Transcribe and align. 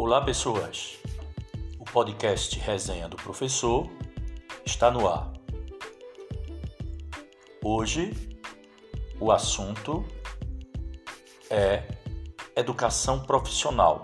Olá, 0.00 0.20
pessoas. 0.20 0.96
O 1.76 1.84
podcast 1.84 2.56
Resenha 2.60 3.08
do 3.08 3.16
Professor 3.16 3.90
está 4.64 4.92
no 4.92 5.08
ar. 5.08 5.32
Hoje, 7.60 8.12
o 9.18 9.32
assunto 9.32 10.04
é 11.50 11.82
educação 12.54 13.24
profissional. 13.24 14.02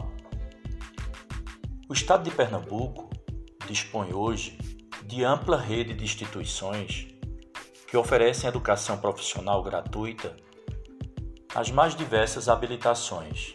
O 1.89 1.93
Estado 1.93 2.29
de 2.29 2.33
Pernambuco 2.33 3.09
dispõe 3.65 4.13
hoje 4.13 4.59
de 5.05 5.23
ampla 5.23 5.57
rede 5.57 5.95
de 5.95 6.03
instituições 6.03 7.07
que 7.87 7.97
oferecem 7.97 8.49
educação 8.49 8.99
profissional 8.99 9.63
gratuita 9.63 10.35
nas 11.55 11.71
mais 11.71 11.95
diversas 11.95 12.49
habilitações. 12.49 13.55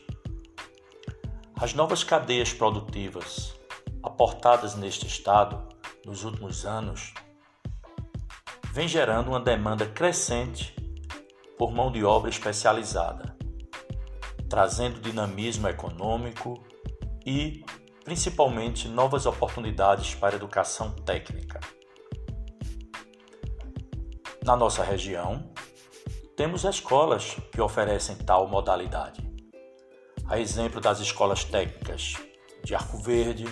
As 1.62 1.74
novas 1.74 2.06
cadeias 2.06 2.54
produtivas 2.54 3.54
aportadas 4.02 4.76
neste 4.76 5.06
estado 5.08 5.68
nos 6.06 6.24
últimos 6.24 6.66
anos 6.66 7.14
vêm 8.72 8.88
gerando 8.88 9.32
uma 9.32 9.42
demanda 9.42 9.86
crescente 9.86 10.74
por 11.58 11.74
mão 11.74 11.92
de 11.92 12.02
obra 12.06 12.30
especializada, 12.30 13.36
trazendo 14.50 15.02
dinamismo 15.02 15.68
econômico 15.68 16.64
e, 17.26 17.62
principalmente, 18.06 18.88
novas 18.88 19.26
oportunidades 19.26 20.16
para 20.16 20.38
educação 20.38 20.92
técnica. 20.92 21.60
Na 24.46 24.56
nossa 24.56 24.82
região, 24.82 25.52
temos 26.38 26.64
escolas 26.64 27.36
que 27.52 27.60
oferecem 27.60 28.16
tal 28.16 28.48
modalidade. 28.48 29.29
A 30.30 30.40
exemplo 30.40 30.80
das 30.80 31.00
escolas 31.00 31.44
técnicas 31.44 32.14
de 32.64 32.76
Arco 32.76 33.00
Verde, 33.00 33.48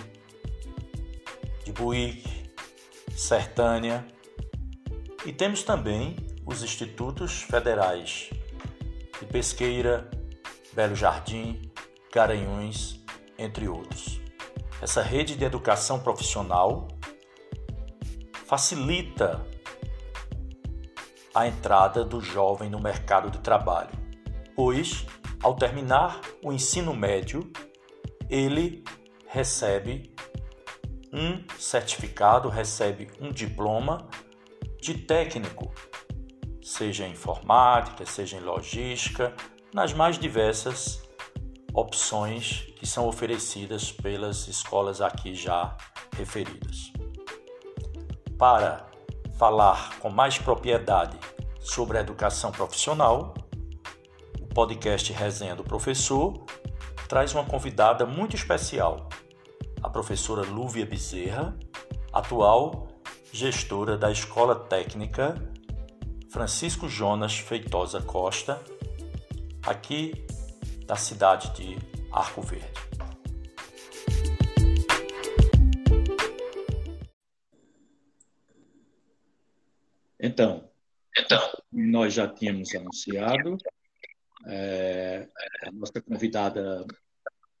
de 1.64 1.72
Buíque, 1.72 2.48
Sertânia 3.16 4.06
e 5.26 5.32
temos 5.32 5.64
também 5.64 6.14
os 6.46 6.62
institutos 6.62 7.42
federais 7.42 8.30
de 9.18 9.26
Pesqueira, 9.26 10.08
Belo 10.72 10.94
Jardim, 10.94 11.60
Garanhuns, 12.14 13.04
entre 13.36 13.66
outros. 13.66 14.20
Essa 14.80 15.02
rede 15.02 15.34
de 15.34 15.44
educação 15.44 15.98
profissional 15.98 16.86
facilita 18.46 19.44
a 21.34 21.48
entrada 21.48 22.04
do 22.04 22.20
jovem 22.20 22.70
no 22.70 22.78
mercado 22.78 23.30
de 23.30 23.38
trabalho, 23.40 23.90
pois, 24.54 25.04
ao 25.42 25.54
terminar 25.54 26.20
o 26.42 26.52
ensino 26.52 26.94
médio, 26.94 27.50
ele 28.28 28.84
recebe 29.26 30.12
um 31.12 31.42
certificado, 31.58 32.48
recebe 32.48 33.10
um 33.20 33.30
diploma 33.30 34.08
de 34.80 34.94
técnico, 34.94 35.72
seja 36.62 37.06
em 37.06 37.12
informática, 37.12 38.04
seja 38.04 38.36
em 38.36 38.40
logística, 38.40 39.34
nas 39.72 39.92
mais 39.92 40.18
diversas 40.18 41.02
opções 41.72 42.66
que 42.76 42.86
são 42.86 43.06
oferecidas 43.06 43.92
pelas 43.92 44.48
escolas 44.48 45.00
aqui 45.00 45.34
já 45.34 45.76
referidas. 46.16 46.92
Para 48.36 48.86
falar 49.38 49.98
com 50.00 50.10
mais 50.10 50.38
propriedade 50.38 51.18
sobre 51.60 51.98
a 51.98 52.00
educação 52.00 52.50
profissional, 52.50 53.34
podcast 54.58 55.12
Resenha 55.12 55.54
do 55.54 55.62
Professor 55.62 56.44
traz 57.08 57.32
uma 57.32 57.44
convidada 57.44 58.04
muito 58.04 58.34
especial, 58.34 59.08
a 59.80 59.88
professora 59.88 60.42
Lúvia 60.42 60.84
Bezerra, 60.84 61.56
atual 62.12 62.88
gestora 63.32 63.96
da 63.96 64.10
Escola 64.10 64.56
Técnica 64.56 65.36
Francisco 66.28 66.88
Jonas 66.88 67.38
Feitosa 67.38 68.02
Costa, 68.02 68.60
aqui 69.64 70.26
da 70.84 70.96
cidade 70.96 71.54
de 71.54 71.78
Arco 72.10 72.42
Verde. 72.42 72.66
Então, 80.18 80.68
então, 81.16 81.40
nós 81.70 82.12
já 82.12 82.26
tínhamos 82.26 82.74
anunciado 82.74 83.56
é, 84.46 85.28
a 85.64 85.72
nossa 85.72 86.00
convidada 86.00 86.86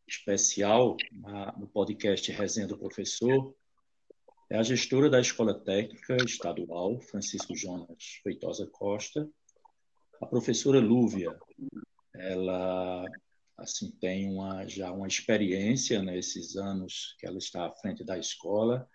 especial 0.06 0.96
na, 1.12 1.52
no 1.52 1.66
podcast 1.68 2.30
Resenha 2.32 2.66
do 2.66 2.78
Professor 2.78 3.54
é 4.50 4.56
a 4.56 4.62
gestora 4.62 5.10
da 5.10 5.20
Escola 5.20 5.54
Técnica 5.54 6.16
Estadual, 6.24 7.00
Francisco 7.00 7.54
Jonas 7.54 8.20
Feitosa 8.22 8.66
Costa, 8.66 9.28
a 10.20 10.26
professora 10.26 10.80
Lúvia. 10.80 11.38
Ela 12.14 13.04
assim 13.58 13.90
tem 14.00 14.30
uma, 14.30 14.66
já 14.66 14.90
uma 14.92 15.06
experiência 15.06 16.00
nesses 16.00 16.56
anos 16.56 17.16
que 17.18 17.26
ela 17.26 17.38
está 17.38 17.66
à 17.66 17.74
frente 17.74 18.04
da 18.04 18.16
escola 18.16 18.88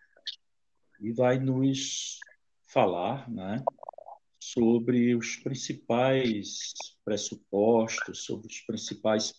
e 0.99 1.11
vai 1.11 1.37
nos 1.37 2.17
falar 2.65 3.29
né, 3.29 3.63
sobre 4.51 5.15
os 5.15 5.37
principais 5.37 6.73
pressupostos, 7.05 8.25
sobre 8.25 8.47
os 8.47 8.59
principais, 8.61 9.33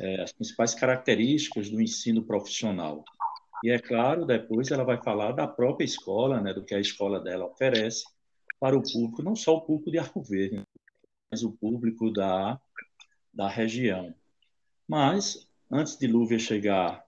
é, 0.00 0.22
as 0.22 0.32
principais 0.32 0.74
características 0.74 1.70
do 1.70 1.80
ensino 1.80 2.24
profissional. 2.24 3.04
E 3.62 3.70
é 3.70 3.78
claro, 3.78 4.26
depois 4.26 4.70
ela 4.70 4.84
vai 4.84 5.00
falar 5.02 5.32
da 5.32 5.46
própria 5.46 5.84
escola, 5.84 6.40
né, 6.40 6.52
do 6.52 6.64
que 6.64 6.74
a 6.74 6.80
escola 6.80 7.20
dela 7.20 7.46
oferece 7.46 8.04
para 8.58 8.76
o 8.76 8.82
público, 8.82 9.22
não 9.22 9.36
só 9.36 9.56
o 9.56 9.60
público 9.60 9.90
de 9.90 9.98
Arco 9.98 10.22
Verde, 10.22 10.62
mas 11.30 11.42
o 11.42 11.52
público 11.52 12.10
da, 12.10 12.60
da 13.32 13.48
região. 13.48 14.14
Mas, 14.88 15.48
antes 15.70 15.96
de 15.96 16.06
Lúvia 16.06 16.38
chegar 16.38 17.04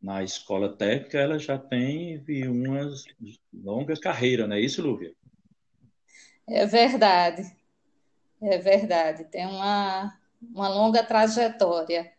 na 0.00 0.22
escola 0.22 0.74
técnica, 0.76 1.18
ela 1.18 1.38
já 1.38 1.58
tem 1.58 2.22
uma 2.48 2.94
longa 3.52 3.98
carreira, 3.98 4.46
não 4.46 4.54
é 4.54 4.60
isso, 4.60 4.82
Lúvia? 4.82 5.12
É 6.48 6.64
verdade, 6.66 7.56
é 8.40 8.58
verdade. 8.58 9.24
Tem 9.24 9.46
uma, 9.46 10.16
uma 10.40 10.68
longa 10.68 11.02
trajetória. 11.02 12.12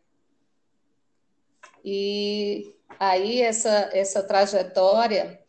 E 1.83 2.75
aí 2.99 3.41
essa, 3.41 3.89
essa 3.93 4.21
trajetória 4.21 5.39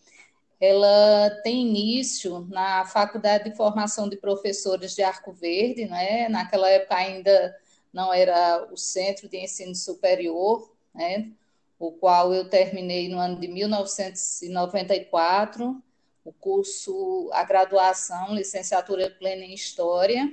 ela 0.60 1.30
tem 1.42 1.68
início 1.68 2.46
na 2.50 2.84
Faculdade 2.84 3.50
de 3.50 3.56
Formação 3.56 4.08
de 4.08 4.16
Professores 4.16 4.94
de 4.94 5.02
Arco 5.02 5.32
Verde, 5.32 5.86
né? 5.86 6.28
naquela 6.28 6.68
época 6.68 6.96
ainda 6.96 7.56
não 7.92 8.12
era 8.12 8.68
o 8.72 8.76
Centro 8.76 9.28
de 9.28 9.38
Ensino 9.38 9.74
Superior, 9.74 10.72
né? 10.92 11.30
o 11.78 11.92
qual 11.92 12.34
eu 12.34 12.48
terminei 12.48 13.08
no 13.08 13.18
ano 13.18 13.38
de 13.38 13.46
1994, 13.46 15.80
o 16.28 16.32
curso, 16.34 17.30
a 17.32 17.42
graduação, 17.42 18.34
licenciatura 18.34 19.10
plena 19.10 19.44
em 19.44 19.54
História. 19.54 20.30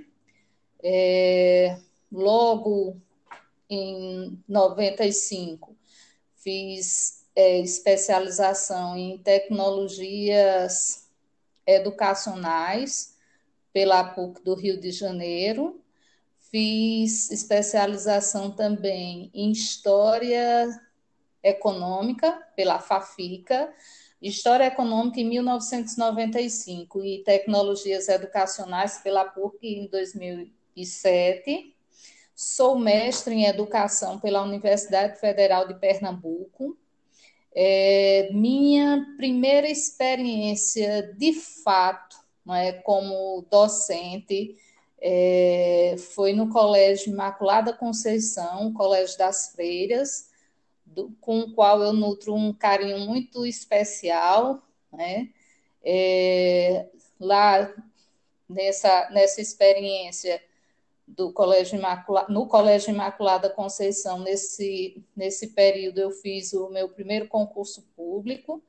É, 0.83 1.77
logo 2.11 3.01
em 3.69 4.37
95, 4.47 5.75
fiz 6.35 7.25
é, 7.33 7.59
especialização 7.59 8.97
em 8.97 9.17
tecnologias 9.17 11.09
educacionais 11.65 13.15
pela 13.71 14.03
PUC 14.03 14.43
do 14.43 14.53
Rio 14.53 14.79
de 14.79 14.91
Janeiro. 14.91 15.81
Fiz 16.51 17.31
especialização 17.31 18.51
também 18.51 19.31
em 19.33 19.51
História 19.51 20.69
Econômica 21.45 22.31
pela 22.55 22.79
FAFICA, 22.79 23.71
História 24.21 24.65
Econômica 24.65 25.19
em 25.19 25.29
1995 25.29 27.03
e 27.03 27.23
Tecnologias 27.23 28.09
Educacionais 28.09 28.97
pela 28.97 29.23
PUC 29.23 29.57
em 29.67 29.87
2007. 29.87 31.75
Sou 32.33 32.79
mestre 32.79 33.35
em 33.35 33.45
Educação 33.45 34.19
pela 34.19 34.41
Universidade 34.41 35.19
Federal 35.19 35.67
de 35.67 35.75
Pernambuco. 35.75 36.75
É, 37.53 38.29
minha 38.33 39.05
primeira 39.15 39.69
experiência, 39.69 41.13
de 41.17 41.31
fato, 41.33 42.17
é, 42.49 42.73
como 42.73 43.45
docente, 43.49 44.55
é, 44.99 45.95
foi 46.15 46.33
no 46.33 46.49
Colégio 46.49 47.13
Imaculada 47.13 47.71
Conceição, 47.73 48.73
Colégio 48.73 49.17
das 49.19 49.51
Freiras, 49.51 50.33
do, 50.95 51.11
com 51.19 51.41
o 51.41 51.53
qual 51.53 51.83
eu 51.83 51.93
nutro 51.93 52.33
um 52.33 52.53
carinho 52.53 52.99
muito 52.99 53.45
especial, 53.45 54.63
né? 54.91 55.29
É, 55.83 56.87
lá 57.19 57.71
nessa, 58.49 59.09
nessa 59.11 59.41
experiência 59.41 60.41
do 61.07 61.31
Colégio 61.31 61.79
no 62.29 62.47
Colégio 62.47 62.91
Imaculada 62.91 63.47
Conceição, 63.49 64.19
nesse, 64.19 65.05
nesse 65.15 65.49
período 65.49 65.99
eu 65.99 66.09
fiz 66.09 66.51
o 66.53 66.67
meu 66.69 66.89
primeiro 66.89 67.27
concurso 67.27 67.83
público, 67.95 68.63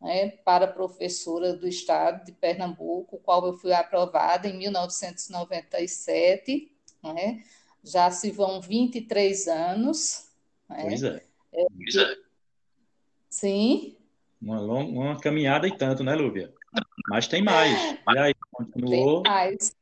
né, 0.00 0.28
para 0.44 0.68
professora 0.68 1.52
do 1.52 1.66
estado 1.66 2.24
de 2.24 2.30
Pernambuco, 2.32 3.18
qual 3.18 3.44
eu 3.46 3.54
fui 3.54 3.72
aprovada 3.72 4.46
em 4.48 4.56
1997, 4.56 6.72
né, 7.02 7.42
já 7.82 8.08
se 8.10 8.30
vão 8.30 8.60
23 8.60 9.48
anos. 9.48 10.28
Né, 10.68 10.82
pois 10.82 11.02
é. 11.02 11.29
É. 11.52 12.16
Sim. 13.28 13.96
Uma, 14.40 14.60
long, 14.60 14.88
uma 14.88 15.20
caminhada 15.20 15.68
e 15.68 15.76
tanto, 15.76 16.02
né, 16.02 16.14
Lúbia? 16.14 16.52
Mas 17.08 17.26
tem 17.26 17.42
mais. 17.42 17.98
E 18.08 18.18
aí, 18.18 18.34
continuou. 18.52 19.22
Tem 19.22 19.32
mais. 19.32 19.76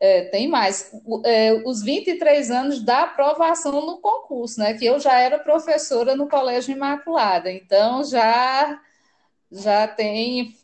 É, 0.00 0.24
tem 0.24 0.48
mais. 0.48 0.92
É, 1.24 1.52
os 1.64 1.82
23 1.82 2.50
anos 2.50 2.82
da 2.82 3.04
aprovação 3.04 3.86
no 3.86 3.98
concurso, 3.98 4.60
né? 4.60 4.74
Que 4.74 4.84
eu 4.84 4.98
já 4.98 5.18
era 5.18 5.38
professora 5.38 6.14
no 6.14 6.28
Colégio 6.28 6.74
Imaculada, 6.74 7.50
então 7.50 8.04
já 8.04 8.80
já 9.50 9.86
tem 9.86 10.56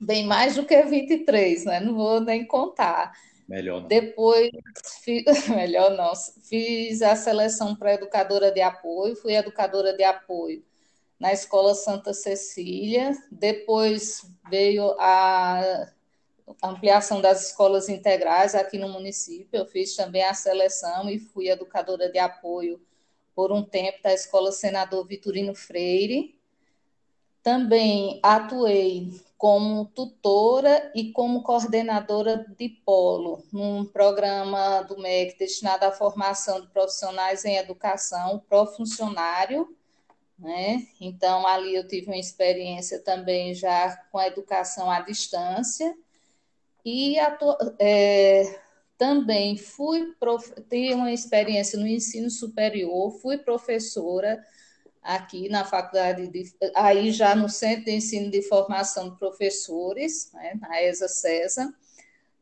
bem 0.00 0.26
mais 0.26 0.56
do 0.56 0.64
que 0.64 0.82
23, 0.82 1.64
né? 1.66 1.80
Não 1.80 1.94
vou 1.94 2.20
nem 2.20 2.46
contar. 2.46 3.12
Melhor 3.48 3.82
não. 3.82 3.88
Depois, 3.88 4.50
fiz, 5.02 5.24
melhor 5.48 5.96
não, 5.96 6.12
fiz 6.48 7.02
a 7.02 7.14
seleção 7.14 7.76
para 7.76 7.94
educadora 7.94 8.50
de 8.50 8.60
apoio, 8.60 9.14
fui 9.16 9.34
educadora 9.34 9.92
de 9.96 10.02
apoio 10.02 10.64
na 11.18 11.32
Escola 11.32 11.74
Santa 11.74 12.12
Cecília. 12.12 13.12
Depois 13.30 14.22
veio 14.50 14.94
a 14.98 15.92
ampliação 16.62 17.20
das 17.20 17.48
escolas 17.48 17.88
integrais 17.88 18.54
aqui 18.54 18.78
no 18.78 18.88
município. 18.88 19.48
Eu 19.52 19.66
fiz 19.66 19.94
também 19.94 20.24
a 20.24 20.34
seleção 20.34 21.08
e 21.08 21.18
fui 21.18 21.48
educadora 21.48 22.10
de 22.10 22.18
apoio 22.18 22.80
por 23.34 23.52
um 23.52 23.62
tempo 23.62 24.02
da 24.02 24.12
Escola 24.12 24.52
Senador 24.52 25.06
Vitorino 25.06 25.54
Freire. 25.54 26.38
Também 27.42 28.18
atuei 28.22 29.12
como 29.38 29.84
tutora 29.86 30.90
e 30.94 31.12
como 31.12 31.42
coordenadora 31.42 32.46
de 32.58 32.68
polo, 32.68 33.42
num 33.52 33.84
programa 33.84 34.82
do 34.82 34.98
MEC 34.98 35.38
destinado 35.38 35.84
à 35.84 35.92
formação 35.92 36.60
de 36.60 36.68
profissionais 36.68 37.44
em 37.44 37.56
educação, 37.56 38.42
pró-funcionário, 38.48 39.68
né? 40.38 40.86
Então, 41.00 41.46
ali 41.46 41.74
eu 41.74 41.86
tive 41.86 42.06
uma 42.06 42.16
experiência 42.16 42.98
também 43.00 43.54
já 43.54 43.96
com 44.10 44.18
a 44.18 44.26
educação 44.26 44.90
à 44.90 45.00
distância, 45.00 45.94
e 46.84 47.16
é, 47.78 48.60
também 48.96 49.56
fui 49.56 50.14
prof... 50.18 50.54
tive 50.70 50.94
uma 50.94 51.12
experiência 51.12 51.78
no 51.78 51.86
ensino 51.86 52.30
superior, 52.30 53.10
fui 53.20 53.36
professora 53.36 54.42
aqui 55.06 55.48
na 55.48 55.64
faculdade, 55.64 56.28
de, 56.28 56.52
aí 56.74 57.12
já 57.12 57.34
no 57.34 57.48
Centro 57.48 57.84
de 57.84 57.92
Ensino 57.92 58.30
de 58.30 58.42
Formação 58.42 59.10
de 59.10 59.18
Professores, 59.18 60.30
né, 60.32 60.54
na 60.60 60.82
ESA 60.82 61.08
CESA, 61.08 61.72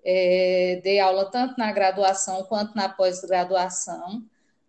é, 0.05 0.81
dei 0.82 1.00
aula 1.00 1.31
tanto 1.31 1.58
na 1.58 1.72
graduação 1.72 2.44
quanto 2.44 2.76
na 2.76 2.88
pós-graduação. 2.88 4.22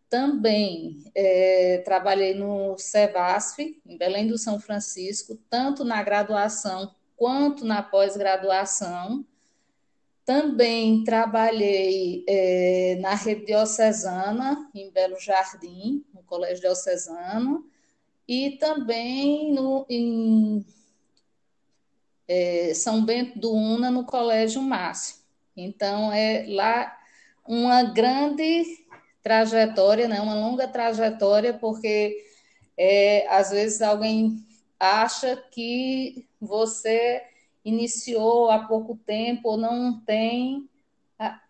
Também 0.09 1.03
é, 1.13 1.81
trabalhei 1.83 2.33
no 2.33 2.77
SEVASF, 2.77 3.81
em 3.85 3.97
Belém 3.97 4.27
do 4.27 4.37
São 4.37 4.59
Francisco, 4.59 5.37
tanto 5.49 5.83
na 5.83 6.01
graduação 6.03 6.93
quanto 7.17 7.65
na 7.65 7.83
pós-graduação. 7.83 9.25
Também 10.23 11.03
trabalhei 11.03 12.23
é, 12.27 12.97
na 12.99 13.13
rede 13.13 13.45
diocesana, 13.45 14.69
em 14.73 14.89
Belo 14.89 15.19
Jardim, 15.19 16.03
no 16.13 16.23
Colégio 16.23 16.61
Diocesano, 16.61 17.65
e 18.27 18.51
também 18.57 19.53
no, 19.53 19.85
em 19.89 20.65
é, 22.27 22.73
São 22.73 23.03
Bento 23.05 23.39
do 23.39 23.53
Una, 23.53 23.91
no 23.91 24.05
Colégio 24.05 24.61
Márcio. 24.61 25.17
Então, 25.55 26.11
é 26.11 26.45
lá 26.47 26.97
uma 27.47 27.83
grande 27.83 28.63
trajetória, 29.21 30.07
né, 30.07 30.19
uma 30.21 30.35
longa 30.35 30.67
trajetória, 30.67 31.53
porque 31.53 32.25
é, 32.77 33.27
às 33.29 33.51
vezes 33.51 33.81
alguém 33.81 34.45
acha 34.79 35.35
que 35.51 36.27
você 36.39 37.23
iniciou 37.63 38.49
há 38.51 38.67
pouco 38.67 38.95
tempo 39.05 39.49
ou 39.49 39.57
não 39.57 39.99
tem 40.01 40.69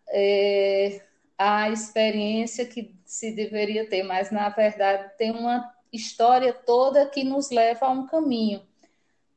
é, 0.10 1.02
a 1.38 1.70
experiência 1.70 2.66
que 2.66 2.96
se 3.04 3.32
deveria 3.32 3.90
ter, 3.90 4.04
mas 4.04 4.32
na 4.32 4.48
verdade 4.50 5.12
tem 5.18 5.32
uma 5.32 5.75
história 5.96 6.54
toda 6.54 7.06
que 7.06 7.24
nos 7.24 7.50
leva 7.50 7.88
a 7.88 7.92
um 7.92 8.06
caminho. 8.06 8.62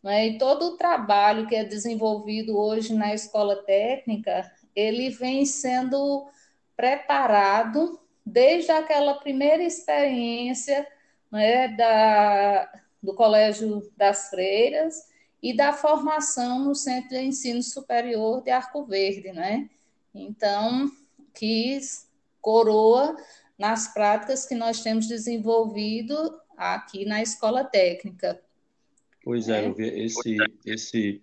Né? 0.02 0.28
E 0.28 0.38
todo 0.38 0.66
o 0.66 0.76
trabalho 0.76 1.46
que 1.46 1.55
é 1.55 1.64
desenvolvido 1.64 2.58
hoje 2.58 2.94
na 2.94 3.14
escola 3.14 3.56
técnica, 3.64 4.50
ele 4.75 5.10
vem 5.10 5.44
sendo 5.44 6.28
preparado 6.76 7.99
desde 8.25 8.70
aquela 8.70 9.14
primeira 9.14 9.62
experiência 9.62 10.87
né, 11.31 11.69
da, 11.69 12.70
do 13.02 13.14
Colégio 13.14 13.90
das 13.96 14.28
Freiras 14.28 15.08
e 15.43 15.56
da 15.56 15.72
formação 15.72 16.58
no 16.60 16.75
Centro 16.75 17.10
de 17.10 17.20
Ensino 17.20 17.62
Superior 17.62 18.43
de 18.43 18.50
Arco 18.50 18.84
Verde, 18.84 19.32
né? 19.32 19.69
Então, 20.14 20.90
que 21.34 21.78
coroa 22.40 23.16
nas 23.58 23.93
práticas 23.93 24.46
que 24.46 24.55
nós 24.55 24.81
temos 24.82 25.06
desenvolvido 25.06 26.40
aqui 26.58 27.05
na 27.05 27.22
escola 27.22 27.64
técnica. 27.64 28.40
Pois 29.22 29.49
é, 29.49 29.66
é. 29.66 30.05
esse, 30.05 30.37
esse, 30.66 31.22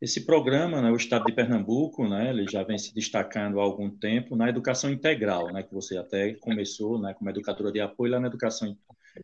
esse 0.00 0.20
programa, 0.26 0.82
né, 0.82 0.90
o 0.90 0.96
Estado 0.96 1.24
de 1.24 1.32
Pernambuco, 1.32 2.06
né, 2.08 2.30
ele 2.30 2.46
já 2.48 2.62
vem 2.62 2.76
se 2.76 2.94
destacando 2.94 3.60
há 3.60 3.62
algum 3.62 3.88
tempo 3.90 4.36
na 4.36 4.48
educação 4.48 4.90
integral, 4.90 5.52
né, 5.52 5.62
que 5.62 5.72
você 5.72 5.96
até 5.96 6.34
começou 6.34 7.00
né, 7.00 7.14
como 7.14 7.30
educadora 7.30 7.72
de 7.72 7.80
apoio 7.80 8.12
lá 8.12 8.20
na 8.20 8.28
educação 8.28 8.76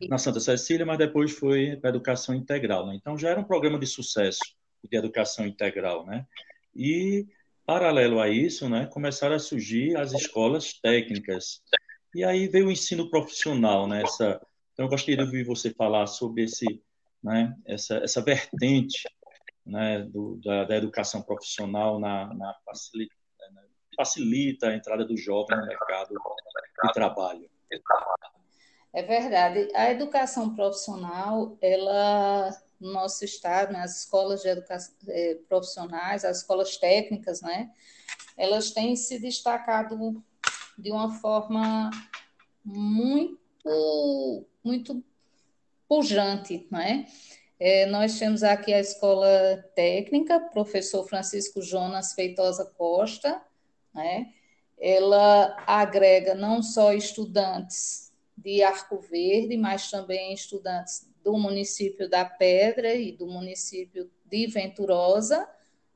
na 0.09 0.17
Santa 0.17 0.39
Cecília, 0.39 0.85
mas 0.85 0.97
depois 0.97 1.31
foi 1.31 1.75
para 1.75 1.89
a 1.89 1.93
educação 1.93 2.33
integral. 2.33 2.87
Né? 2.87 2.95
Então 2.95 3.17
já 3.17 3.29
era 3.29 3.39
um 3.39 3.43
programa 3.43 3.77
de 3.77 3.85
sucesso 3.85 4.39
de 4.89 4.97
educação 4.97 5.45
integral, 5.45 6.05
né? 6.05 6.25
E 6.75 7.27
paralelo 7.65 8.19
a 8.19 8.29
isso, 8.29 8.67
né, 8.67 8.87
começaram 8.87 9.35
a 9.35 9.39
surgir 9.39 9.95
as 9.95 10.11
escolas 10.13 10.73
técnicas. 10.73 11.61
E 12.15 12.23
aí 12.23 12.47
veio 12.47 12.67
o 12.67 12.71
ensino 12.71 13.09
profissional, 13.09 13.87
né? 13.87 14.01
Essa, 14.03 14.41
então, 14.81 14.87
eu 14.87 14.89
gostaria 14.89 15.17
de 15.17 15.23
ouvir 15.23 15.43
você 15.43 15.69
falar 15.71 16.07
sobre 16.07 16.43
esse, 16.43 16.65
né, 17.23 17.55
essa, 17.67 17.97
essa 17.97 18.19
vertente 18.19 19.07
né, 19.63 19.99
do, 19.99 20.39
da, 20.43 20.63
da, 20.63 20.75
educação 20.75 21.21
profissional 21.21 21.99
na, 21.99 22.33
na 22.33 22.55
facilita, 22.65 23.13
né, 23.51 23.61
facilita, 23.95 24.69
a 24.69 24.75
entrada 24.75 25.05
do 25.05 25.15
jovem 25.15 25.55
no 25.55 25.67
mercado 25.67 26.15
de 26.83 26.93
trabalho. 26.93 27.47
É 28.91 29.03
verdade. 29.03 29.69
A 29.75 29.91
educação 29.91 30.55
profissional, 30.55 31.55
ela 31.61 32.49
no 32.79 32.91
nosso 32.91 33.23
estado, 33.23 33.73
né, 33.73 33.81
as 33.81 33.99
escolas 33.99 34.41
de 34.41 34.47
educação 34.47 34.95
eh, 35.09 35.37
profissionais, 35.47 36.25
as 36.25 36.37
escolas 36.37 36.75
técnicas, 36.77 37.39
né, 37.43 37.71
elas 38.35 38.71
têm 38.71 38.95
se 38.95 39.19
destacado 39.19 40.23
de 40.75 40.91
uma 40.91 41.13
forma 41.19 41.91
muito 42.65 44.47
muito 44.63 45.03
pujante, 45.87 46.67
né? 46.71 47.07
É, 47.59 47.85
nós 47.85 48.17
temos 48.17 48.41
aqui 48.41 48.73
a 48.73 48.79
escola 48.79 49.63
técnica, 49.75 50.39
professor 50.39 51.07
Francisco 51.07 51.61
Jonas 51.61 52.13
Feitosa 52.13 52.65
Costa, 52.77 53.41
né? 53.93 54.33
Ela 54.79 55.55
agrega 55.67 56.33
não 56.33 56.63
só 56.63 56.91
estudantes 56.91 58.11
de 58.35 58.63
Arco 58.63 58.99
Verde, 58.99 59.55
mas 59.57 59.91
também 59.91 60.33
estudantes 60.33 61.07
do 61.23 61.37
município 61.37 62.09
da 62.09 62.25
Pedra 62.25 62.95
e 62.95 63.11
do 63.11 63.27
município 63.27 64.09
de 64.25 64.47
Venturosa, 64.47 65.47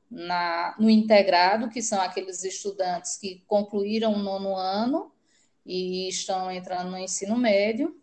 na, 0.08 0.76
no 0.78 0.88
integrado, 0.88 1.68
que 1.68 1.82
são 1.82 2.00
aqueles 2.00 2.44
estudantes 2.44 3.16
que 3.16 3.42
concluíram 3.46 4.12
o 4.12 4.18
nono 4.18 4.54
ano 4.54 5.12
e 5.64 6.08
estão 6.08 6.48
entrando 6.50 6.90
no 6.90 6.98
ensino 6.98 7.36
médio. 7.36 8.00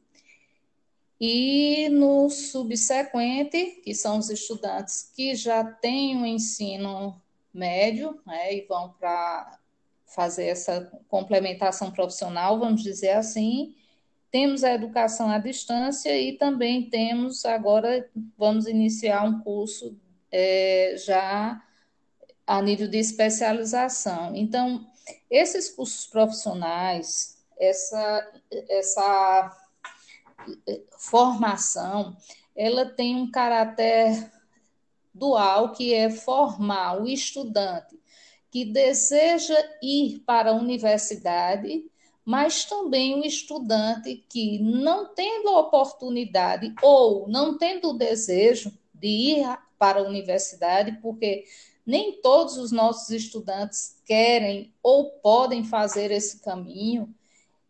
E 1.19 1.89
no 1.89 2.29
subsequente, 2.29 3.81
que 3.83 3.93
são 3.95 4.17
os 4.17 4.29
estudantes 4.29 5.11
que 5.15 5.35
já 5.35 5.63
têm 5.63 6.21
o 6.21 6.25
ensino 6.25 7.21
médio 7.53 8.19
né, 8.25 8.55
e 8.55 8.61
vão 8.65 8.89
para 8.93 9.59
fazer 10.07 10.45
essa 10.45 10.91
complementação 11.07 11.91
profissional, 11.91 12.59
vamos 12.59 12.83
dizer 12.83 13.11
assim. 13.11 13.75
Temos 14.31 14.63
a 14.63 14.73
educação 14.73 15.29
à 15.29 15.37
distância 15.37 16.19
e 16.19 16.33
também 16.37 16.89
temos 16.89 17.45
agora, 17.45 18.09
vamos 18.37 18.67
iniciar 18.67 19.23
um 19.23 19.39
curso 19.41 19.95
é, 20.31 20.95
já 20.97 21.63
a 22.45 22.61
nível 22.61 22.87
de 22.87 22.97
especialização. 22.97 24.35
Então, 24.35 24.85
Esses 25.29 25.69
cursos 25.69 26.05
profissionais, 26.05 27.37
essa, 27.59 28.31
essa 28.69 29.62
formação, 30.97 32.15
ela 32.55 32.85
tem 32.85 33.15
um 33.15 33.29
caráter 33.29 34.31
dual, 35.13 35.71
que 35.71 35.93
é 35.93 36.09
formar 36.09 37.01
o 37.01 37.07
estudante 37.07 37.99
que 38.53 38.65
deseja 38.65 39.55
ir 39.81 40.19
para 40.27 40.51
a 40.51 40.55
universidade, 40.55 41.89
mas 42.23 42.65
também 42.65 43.19
o 43.19 43.25
estudante 43.25 44.23
que, 44.29 44.59
não 44.59 45.11
tendo 45.15 45.49
a 45.49 45.59
oportunidade 45.59 46.71
ou 46.83 47.27
não 47.27 47.57
tendo 47.57 47.89
o 47.89 47.97
desejo 47.97 48.71
de 48.93 49.07
ir 49.07 49.59
para 49.79 49.99
a 49.99 50.03
universidade, 50.03 50.99
porque 51.01 51.45
nem 51.83 52.21
todos 52.21 52.55
os 52.57 52.71
nossos 52.71 53.09
estudantes 53.09 53.99
querem 54.05 54.71
ou 54.83 55.09
podem 55.09 55.63
fazer 55.63 56.11
esse 56.11 56.39
caminho, 56.39 57.11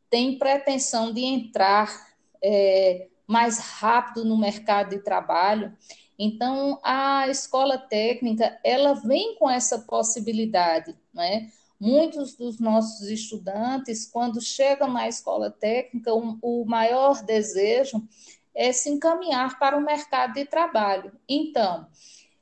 tem 0.10 0.38
pretensão 0.38 1.14
de 1.14 1.24
entrar 1.24 2.13
é, 2.44 3.08
mais 3.28 3.58
rápido 3.58 4.26
no 4.26 4.38
mercado 4.38 4.90
de 4.90 5.00
trabalho. 5.00 5.76
Então, 6.18 6.80
a 6.84 7.28
escola 7.28 7.78
técnica, 7.78 8.60
ela 8.64 8.94
vem 8.94 9.36
com 9.36 9.50
essa 9.50 9.80
possibilidade, 9.80 10.96
né? 11.14 11.50
Muitos 11.80 12.36
dos 12.36 12.60
nossos 12.60 13.10
estudantes, 13.10 14.06
quando 14.06 14.40
chegam 14.40 14.92
na 14.92 15.08
escola 15.08 15.50
técnica, 15.50 16.14
o, 16.14 16.38
o 16.42 16.66
maior 16.66 17.24
desejo 17.24 18.02
é 18.56 18.72
se 18.72 18.90
encaminhar 18.90 19.60
para 19.60 19.78
o 19.78 19.84
mercado 19.84 20.34
de 20.34 20.46
trabalho. 20.46 21.12
Então, 21.28 21.88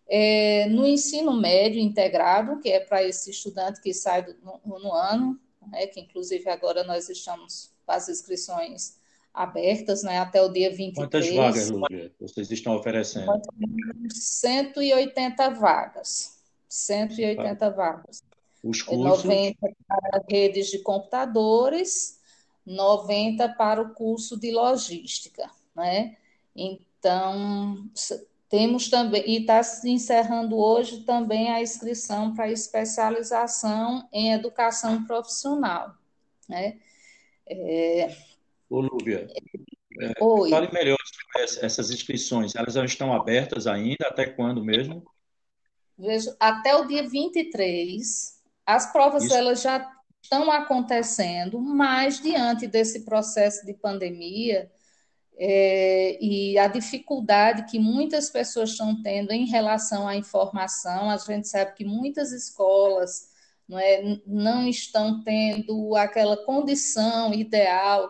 é, 0.08 0.67
no 0.67 0.86
ensino 0.86 1.34
médio 1.34 1.79
integrado, 1.79 2.60
que 2.60 2.70
é 2.70 2.81
para 2.81 3.01
esse 3.03 3.31
estudante 3.31 3.81
que 3.81 3.93
sai 3.93 4.24
do, 4.24 4.36
no, 4.43 4.79
no 4.79 4.93
ano, 4.93 5.39
né, 5.72 5.88
que 5.88 6.01
inclusive 6.01 6.50
agora 6.50 6.84
nós 6.84 7.08
estamos 7.10 7.74
com 7.86 7.91
as 7.93 8.10
inscrições 8.10 9.00
abertas 9.33 10.03
né, 10.03 10.19
até 10.19 10.41
o 10.41 10.50
dia 10.50 10.69
23. 10.69 10.95
Quantas 10.95 11.33
vagas, 11.33 11.69
Lúcia, 11.69 12.11
vocês 12.19 12.51
estão 12.51 12.75
oferecendo? 12.75 13.31
180 14.09 15.50
vagas. 15.51 16.39
180 16.67 17.69
vagas. 17.71 18.23
Os 18.63 18.81
cursos? 18.81 19.23
90 19.23 19.57
para 19.88 20.23
redes 20.29 20.67
de 20.69 20.79
computadores, 20.79 22.19
90 22.65 23.50
para 23.50 23.81
o 23.81 23.93
curso 23.93 24.39
de 24.39 24.51
logística. 24.51 25.50
Né? 25.75 26.17
Então, 26.55 27.89
temos 28.50 28.89
também, 28.89 29.23
e 29.25 29.39
está 29.39 29.63
se 29.63 29.89
encerrando 29.89 30.57
hoje 30.57 31.03
também 31.03 31.50
a 31.50 31.61
inscrição 31.61 32.35
para 32.35 32.51
especialização 32.51 34.07
em 34.11 34.33
educação 34.33 35.05
profissional. 35.05 35.95
Né? 36.47 36.77
É, 37.47 38.15
Ô, 38.72 38.80
Lúvia, 38.80 39.28
é, 40.00 40.13
fale 40.50 40.72
melhor 40.72 40.98
sobre 41.04 41.66
essas 41.66 41.92
inscrições. 41.92 42.56
Elas 42.56 42.74
já 42.74 42.86
estão 42.86 43.13
abertas 43.13 43.68
ainda? 43.68 44.08
Até 44.08 44.25
quando 44.25 44.63
mesmo? 44.63 45.04
Vejo, 45.98 46.34
até 46.40 46.74
o 46.78 46.88
dia 46.88 47.06
23. 47.06 48.40
As 48.66 48.90
provas 48.94 49.25
Isso. 49.25 49.34
elas 49.34 49.62
já 49.62 49.92
estão 50.24 50.50
acontecendo, 50.50 51.60
mas 51.60 52.22
diante 52.22 52.66
desse 52.66 53.04
processo 53.04 53.66
de 53.66 53.74
pandemia 53.74 54.72
é, 55.38 56.18
e 56.24 56.58
a 56.58 56.68
dificuldade 56.68 57.70
que 57.70 57.78
muitas 57.78 58.30
pessoas 58.30 58.70
estão 58.70 59.01
tendo 59.01 59.32
em 59.32 59.48
relação 59.48 60.08
à 60.08 60.16
informação, 60.16 61.10
a 61.10 61.18
gente 61.18 61.50
sabe 61.50 61.74
que 61.74 61.84
muitas 61.84 62.32
escolas 62.32 63.32
não, 63.68 63.78
é, 63.78 64.22
não 64.25 64.66
estão 64.66 65.22
tendo 65.24 65.94
aquela 65.98 66.38
condição 66.46 67.34
ideal 67.34 68.10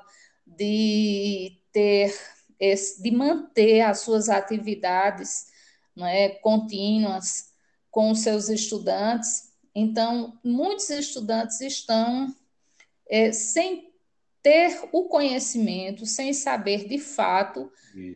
de 0.61 1.59
ter 1.71 2.15
esse, 2.59 3.01
de 3.01 3.09
manter 3.09 3.81
as 3.81 4.01
suas 4.01 4.29
atividades 4.29 5.47
não 5.95 6.05
é, 6.05 6.29
contínuas 6.29 7.51
com 7.89 8.11
os 8.11 8.19
seus 8.19 8.47
estudantes. 8.47 9.51
Então, 9.73 10.39
muitos 10.43 10.91
estudantes 10.91 11.59
estão 11.61 12.27
é, 13.09 13.31
sem 13.31 13.91
ter 14.43 14.87
o 14.91 15.05
conhecimento, 15.05 16.05
sem 16.05 16.31
saber 16.31 16.87
de 16.87 16.99
fato 16.99 17.71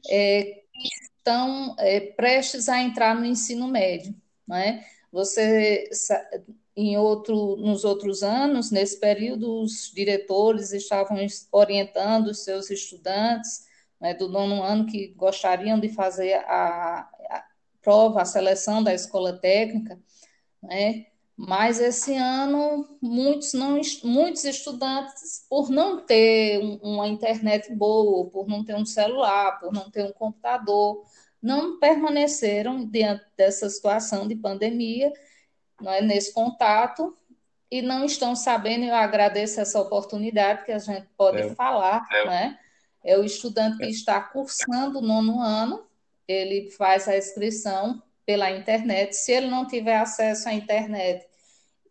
é, 0.07 0.43
que 0.71 0.87
estão 1.01 1.75
é, 1.79 1.99
prestes 1.99 2.69
a 2.69 2.79
entrar 2.79 3.15
no 3.15 3.25
ensino 3.25 3.67
médio. 3.67 4.15
Não 4.47 4.55
é? 4.55 4.85
Você 5.11 5.89
em 6.75 6.97
outro, 6.97 7.55
nos 7.55 7.85
outros 7.85 8.21
anos, 8.21 8.69
nesse 8.69 8.99
período, 8.99 9.61
os 9.61 9.91
diretores 9.93 10.73
estavam 10.73 11.17
orientando 11.51 12.27
os 12.27 12.43
seus 12.43 12.69
estudantes 12.69 13.65
né, 13.99 14.13
do 14.13 14.27
nono 14.27 14.61
ano 14.61 14.85
que 14.85 15.07
gostariam 15.15 15.79
de 15.79 15.89
fazer 15.89 16.33
a, 16.33 16.99
a 17.29 17.45
prova, 17.81 18.21
a 18.21 18.25
seleção 18.25 18.83
da 18.83 18.93
escola 18.93 19.33
técnica, 19.33 19.99
né? 20.61 21.05
Mas 21.37 21.79
esse 21.79 22.15
ano 22.15 22.87
muitos 23.01 23.53
não 23.53 23.81
muitos 24.05 24.45
estudantes 24.45 25.45
por 25.49 25.69
não 25.69 26.05
ter 26.05 26.59
uma 26.81 27.07
internet 27.09 27.73
boa, 27.75 28.29
por 28.29 28.47
não 28.47 28.63
ter 28.63 28.75
um 28.75 28.85
celular, 28.85 29.59
por 29.59 29.73
não 29.73 29.91
ter 29.91 30.05
um 30.05 30.13
computador, 30.13 31.03
não 31.41 31.77
permaneceram 31.77 32.85
diante 32.87 33.25
dessa 33.35 33.69
situação 33.69 34.27
de 34.27 34.35
pandemia 34.35 35.11
não 35.81 35.91
é, 35.91 36.01
nesse 36.01 36.33
contato 36.33 37.15
e 37.69 37.81
não 37.81 38.05
estão 38.05 38.35
sabendo, 38.35 38.85
eu 38.85 38.95
agradeço 38.95 39.59
essa 39.59 39.79
oportunidade 39.79 40.63
que 40.63 40.71
a 40.71 40.79
gente 40.79 41.07
pode 41.17 41.41
é. 41.41 41.55
falar, 41.55 42.07
é. 42.11 42.25
né? 42.25 42.59
É 43.03 43.17
o 43.17 43.23
estudante 43.23 43.77
que 43.77 43.85
está 43.85 44.19
cursando 44.19 44.99
o 44.99 45.01
nono 45.01 45.39
ano, 45.39 45.85
ele 46.27 46.71
faz 46.71 47.07
a 47.07 47.17
inscrição 47.17 48.01
pela 48.25 48.49
internet. 48.49 49.15
Se 49.15 49.31
ele 49.31 49.47
não 49.47 49.67
tiver 49.67 49.97
acesso 49.97 50.49
à 50.49 50.53
internet 50.53 51.27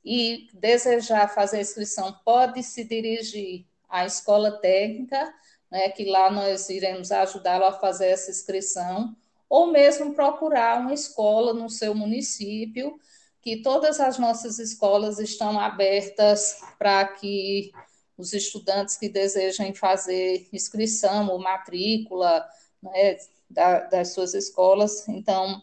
e 0.04 0.48
desejar 0.52 1.28
fazer 1.28 1.58
a 1.58 1.60
inscrição, 1.60 2.12
pode 2.24 2.62
se 2.62 2.82
dirigir 2.84 3.64
à 3.88 4.04
escola 4.04 4.50
técnica, 4.58 5.32
né, 5.70 5.88
que 5.90 6.04
lá 6.04 6.30
nós 6.30 6.68
iremos 6.68 7.12
ajudá-lo 7.12 7.64
a 7.64 7.72
fazer 7.72 8.08
essa 8.08 8.30
inscrição, 8.30 9.14
ou 9.48 9.68
mesmo 9.68 10.14
procurar 10.14 10.80
uma 10.80 10.92
escola 10.92 11.54
no 11.54 11.70
seu 11.70 11.94
município 11.94 12.98
que 13.44 13.58
todas 13.58 14.00
as 14.00 14.18
nossas 14.18 14.58
escolas 14.58 15.18
estão 15.18 15.60
abertas 15.60 16.62
para 16.78 17.06
que 17.06 17.70
os 18.16 18.32
estudantes 18.32 18.96
que 18.96 19.06
desejem 19.06 19.74
fazer 19.74 20.48
inscrição 20.50 21.28
ou 21.28 21.38
matrícula 21.38 22.42
né, 22.82 23.18
da, 23.50 23.80
das 23.80 24.14
suas 24.14 24.32
escolas, 24.32 25.06
então, 25.08 25.62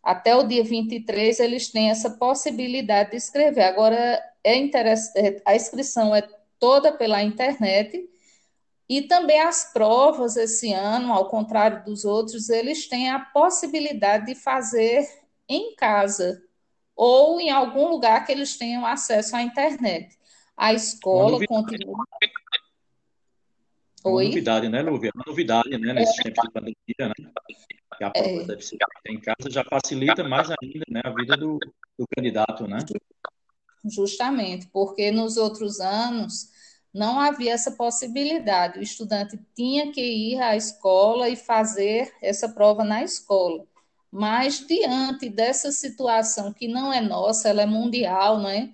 até 0.00 0.36
o 0.36 0.44
dia 0.44 0.62
23, 0.62 1.40
eles 1.40 1.68
têm 1.68 1.90
essa 1.90 2.10
possibilidade 2.10 3.10
de 3.10 3.16
escrever. 3.16 3.64
Agora, 3.64 4.22
é 4.44 4.54
interessante, 4.54 5.42
a 5.44 5.56
inscrição 5.56 6.14
é 6.14 6.22
toda 6.60 6.92
pela 6.92 7.24
internet, 7.24 8.08
e 8.88 9.02
também 9.02 9.40
as 9.40 9.72
provas 9.72 10.36
esse 10.36 10.72
ano, 10.72 11.12
ao 11.12 11.28
contrário 11.28 11.84
dos 11.84 12.04
outros, 12.04 12.48
eles 12.50 12.86
têm 12.86 13.10
a 13.10 13.18
possibilidade 13.18 14.26
de 14.26 14.36
fazer 14.36 15.08
em 15.48 15.74
casa 15.74 16.40
ou 16.96 17.38
em 17.38 17.50
algum 17.50 17.88
lugar 17.88 18.24
que 18.24 18.32
eles 18.32 18.56
tenham 18.56 18.86
acesso 18.86 19.36
à 19.36 19.42
internet. 19.42 20.16
A 20.56 20.72
escola 20.72 21.38
continua. 21.46 22.04
É 24.04 24.08
uma 24.08 24.22
novidade, 24.22 24.68
né, 24.68 24.82
Lúvia? 24.82 25.10
É 25.14 25.16
uma 25.16 25.24
novidade, 25.26 25.78
né, 25.78 25.92
nesses 25.92 26.18
é. 26.20 26.22
tempos 26.22 26.44
de 26.44 26.52
pandemia, 26.52 26.74
né? 27.00 27.30
Que 27.98 28.04
a 28.04 28.10
prova 28.10 28.28
é. 28.28 28.44
deve 28.44 28.62
ser 28.62 28.78
em 29.08 29.20
casa 29.20 29.50
já 29.50 29.64
facilita 29.64 30.24
mais 30.24 30.48
ainda, 30.50 30.84
né, 30.88 31.02
a 31.04 31.10
vida 31.10 31.36
do, 31.36 31.58
do 31.98 32.06
candidato, 32.16 32.66
né? 32.66 32.78
Justamente, 33.84 34.66
porque 34.72 35.10
nos 35.10 35.36
outros 35.36 35.80
anos 35.80 36.50
não 36.94 37.20
havia 37.20 37.52
essa 37.52 37.72
possibilidade. 37.72 38.78
O 38.78 38.82
estudante 38.82 39.38
tinha 39.54 39.92
que 39.92 40.00
ir 40.00 40.40
à 40.40 40.56
escola 40.56 41.28
e 41.28 41.36
fazer 41.36 42.12
essa 42.22 42.48
prova 42.48 42.84
na 42.84 43.02
escola. 43.02 43.66
Mas 44.10 44.66
diante 44.66 45.28
dessa 45.28 45.72
situação 45.72 46.52
que 46.52 46.68
não 46.68 46.92
é 46.92 47.00
nossa, 47.00 47.48
ela 47.48 47.62
é 47.62 47.66
mundial, 47.66 48.38
não 48.38 48.48
é? 48.48 48.70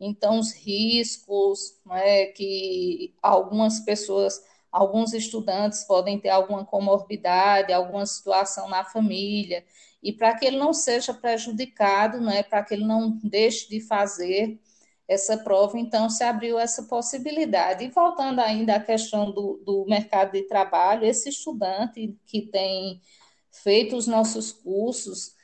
Então 0.00 0.38
os 0.38 0.52
riscos, 0.52 1.78
não 1.84 1.96
é 1.96 2.26
que 2.26 3.14
algumas 3.22 3.80
pessoas, 3.80 4.42
alguns 4.70 5.12
estudantes 5.12 5.84
podem 5.84 6.18
ter 6.18 6.28
alguma 6.28 6.64
comorbidade, 6.64 7.72
alguma 7.72 8.04
situação 8.06 8.68
na 8.68 8.84
família, 8.84 9.64
e 10.02 10.12
para 10.12 10.36
que 10.36 10.44
ele 10.44 10.58
não 10.58 10.72
seja 10.72 11.12
prejudicado, 11.14 12.20
não 12.20 12.30
é? 12.30 12.42
Para 12.42 12.62
que 12.62 12.74
ele 12.74 12.84
não 12.84 13.18
deixe 13.22 13.68
de 13.68 13.80
fazer 13.80 14.58
essa 15.08 15.38
prova, 15.38 15.78
então 15.78 16.10
se 16.10 16.24
abriu 16.24 16.58
essa 16.58 16.82
possibilidade. 16.84 17.84
E 17.84 17.88
voltando 17.90 18.40
ainda 18.40 18.76
à 18.76 18.80
questão 18.80 19.30
do, 19.30 19.60
do 19.64 19.84
mercado 19.86 20.32
de 20.32 20.42
trabalho, 20.42 21.04
esse 21.04 21.28
estudante 21.28 22.16
que 22.26 22.42
tem 22.42 23.00
feito 23.62 23.96
os 23.96 24.06
nossos 24.06 24.52
cursos, 24.52 25.34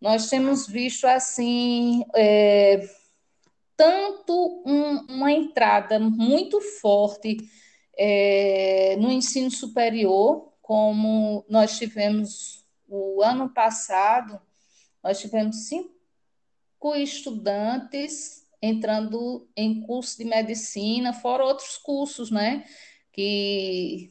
nós 0.00 0.28
temos 0.28 0.66
visto 0.66 1.04
assim 1.06 2.04
é, 2.14 2.88
tanto 3.76 4.62
um, 4.66 5.14
uma 5.14 5.30
entrada 5.32 5.98
muito 5.98 6.60
forte 6.60 7.36
é, 7.96 8.96
no 8.96 9.10
ensino 9.10 9.50
superior, 9.50 10.52
como 10.62 11.44
nós 11.48 11.76
tivemos 11.76 12.64
o 12.88 13.22
ano 13.22 13.50
passado, 13.50 14.40
nós 15.02 15.20
tivemos 15.20 15.68
cinco 15.68 16.94
estudantes 16.96 18.46
entrando 18.62 19.48
em 19.56 19.82
curso 19.82 20.18
de 20.18 20.24
medicina, 20.24 21.12
fora 21.12 21.44
outros 21.44 21.76
cursos, 21.76 22.30
né? 22.30 22.64
Que 23.12 24.10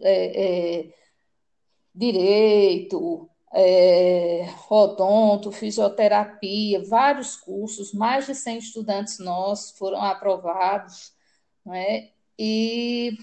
é, 0.00 0.44
é, 0.44 0.94
direito, 1.96 3.28
é, 3.54 4.46
odonto, 4.68 5.50
fisioterapia, 5.50 6.84
vários 6.84 7.36
cursos, 7.36 7.94
mais 7.94 8.26
de 8.26 8.34
100 8.34 8.58
estudantes 8.58 9.18
nossos 9.18 9.76
foram 9.78 10.02
aprovados, 10.02 11.14
né? 11.64 12.10
e 12.38 13.16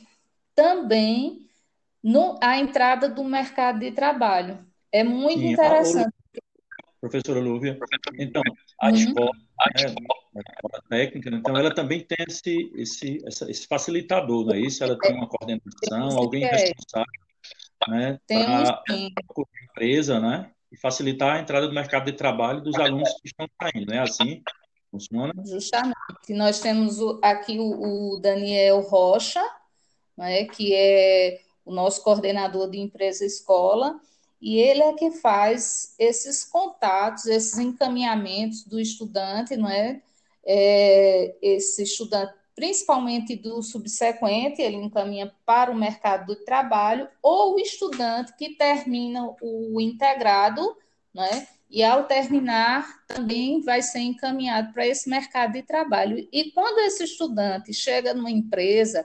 também 0.55 1.47
no, 2.03 2.39
a 2.41 2.57
entrada 2.57 3.07
do 3.07 3.23
mercado 3.23 3.79
de 3.79 3.91
trabalho. 3.91 4.65
É 4.91 5.03
muito 5.03 5.39
Sim, 5.39 5.51
interessante. 5.53 6.07
A, 6.07 6.99
professora 6.99 7.39
Lúvia, 7.39 7.77
então, 8.17 8.41
a 8.81 8.87
uhum. 8.87 8.95
escola, 8.95 9.31
né, 9.35 9.95
a 10.35 10.39
escola 10.39 10.83
técnica, 10.89 11.29
então 11.29 11.57
ela 11.57 11.73
também 11.73 11.99
tem 11.99 12.25
esse, 12.27 12.71
esse, 12.75 13.17
esse 13.27 13.67
facilitador, 13.67 14.45
não 14.45 14.53
é 14.53 14.59
isso? 14.59 14.83
Ela 14.83 14.97
tem 14.97 15.13
uma 15.13 15.27
coordenação, 15.27 16.17
alguém 16.17 16.43
responsável 16.45 17.22
né, 17.87 18.19
para 18.27 18.71
a 18.89 19.65
empresa, 19.65 20.19
né, 20.19 20.51
e 20.71 20.77
facilitar 20.77 21.35
a 21.35 21.39
entrada 21.39 21.67
do 21.67 21.73
mercado 21.73 22.05
de 22.05 22.13
trabalho 22.13 22.61
dos 22.61 22.75
alunos 22.75 23.09
que 23.21 23.27
estão 23.27 23.47
saindo, 23.61 23.87
não 23.87 23.95
é 23.95 23.99
assim? 23.99 24.41
Funciona? 24.89 25.33
Justamente. 25.45 25.95
Nós 26.29 26.59
temos 26.59 26.99
aqui 27.21 27.57
o, 27.59 28.19
Daniel 28.21 28.81
Rocha, 28.81 29.43
né, 30.17 30.45
que 30.45 30.73
é 30.75 31.41
o 31.65 31.73
nosso 31.73 32.03
coordenador 32.03 32.69
de 32.69 32.79
empresa 32.79 33.25
escola, 33.25 33.99
e 34.41 34.57
ele 34.57 34.83
é 34.83 34.93
que 34.93 35.11
faz 35.11 35.95
esses 35.97 36.43
contatos, 36.43 37.25
esses 37.25 37.57
encaminhamentos 37.57 38.63
do 38.65 38.79
estudante, 38.79 39.55
não 39.55 39.69
é? 39.69 40.01
é 40.45 41.35
esse 41.41 41.83
estudante 41.83 42.33
principalmente 42.55 43.35
do 43.35 43.61
subsequente, 43.61 44.61
ele 44.61 44.77
encaminha 44.77 45.33
para 45.45 45.71
o 45.71 45.75
mercado 45.75 46.27
do 46.27 46.35
trabalho, 46.43 47.07
ou 47.21 47.55
o 47.55 47.59
estudante 47.59 48.35
que 48.37 48.55
termina 48.55 49.35
o 49.41 49.81
integrado, 49.81 50.77
né? 51.13 51.47
E 51.69 51.83
ao 51.83 52.03
terminar, 52.03 53.03
também 53.07 53.59
vai 53.61 53.81
ser 53.81 53.99
encaminhado 53.99 54.71
para 54.73 54.85
esse 54.85 55.09
mercado 55.09 55.53
de 55.53 55.63
trabalho. 55.63 56.27
E 56.31 56.51
quando 56.51 56.79
esse 56.79 57.03
estudante 57.03 57.73
chega 57.73 58.13
numa 58.13 58.29
empresa 58.29 59.03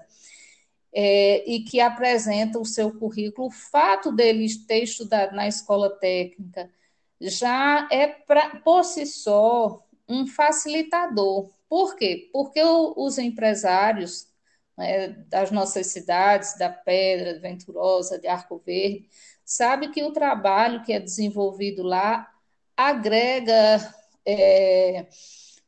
é, 0.92 1.50
e 1.50 1.60
que 1.60 1.80
apresenta 1.80 2.58
o 2.58 2.66
seu 2.66 2.92
currículo, 2.92 3.48
o 3.48 3.50
fato 3.50 4.12
dele 4.12 4.46
ter 4.66 4.82
estudado 4.82 5.34
na 5.34 5.48
escola 5.48 5.88
técnica 5.88 6.70
já 7.18 7.88
é, 7.90 8.06
pra, 8.06 8.56
por 8.60 8.84
si 8.84 9.06
só, 9.06 9.82
um 10.06 10.26
facilitador 10.26 11.48
por 11.68 11.96
quê? 11.96 12.30
Porque 12.32 12.62
os 12.62 13.18
empresários 13.18 14.28
né, 14.76 15.08
das 15.28 15.50
nossas 15.50 15.88
cidades, 15.88 16.56
da 16.56 16.70
Pedra, 16.70 17.34
de 17.34 17.40
Venturosa, 17.40 18.18
de 18.18 18.26
Arco 18.28 18.62
Verde, 18.64 19.08
sabem 19.44 19.90
que 19.90 20.02
o 20.02 20.12
trabalho 20.12 20.82
que 20.84 20.92
é 20.92 21.00
desenvolvido 21.00 21.82
lá 21.82 22.32
agrega 22.76 23.94
é, 24.24 25.06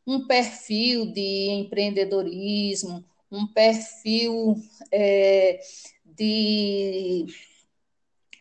um 0.07 0.27
perfil 0.27 1.13
de 1.13 1.51
empreendedorismo, 1.51 3.05
um 3.31 3.47
perfil 3.47 4.57
é, 4.93 5.61
de 6.05 7.27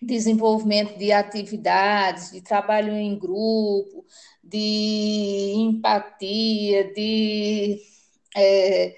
desenvolvimento 0.01 0.97
de 0.97 1.11
atividades, 1.11 2.31
de 2.31 2.41
trabalho 2.41 2.93
em 2.93 3.17
grupo, 3.17 4.05
de 4.49 5.53
empatia, 5.55 6.93
de. 6.93 7.79
É, 8.35 8.95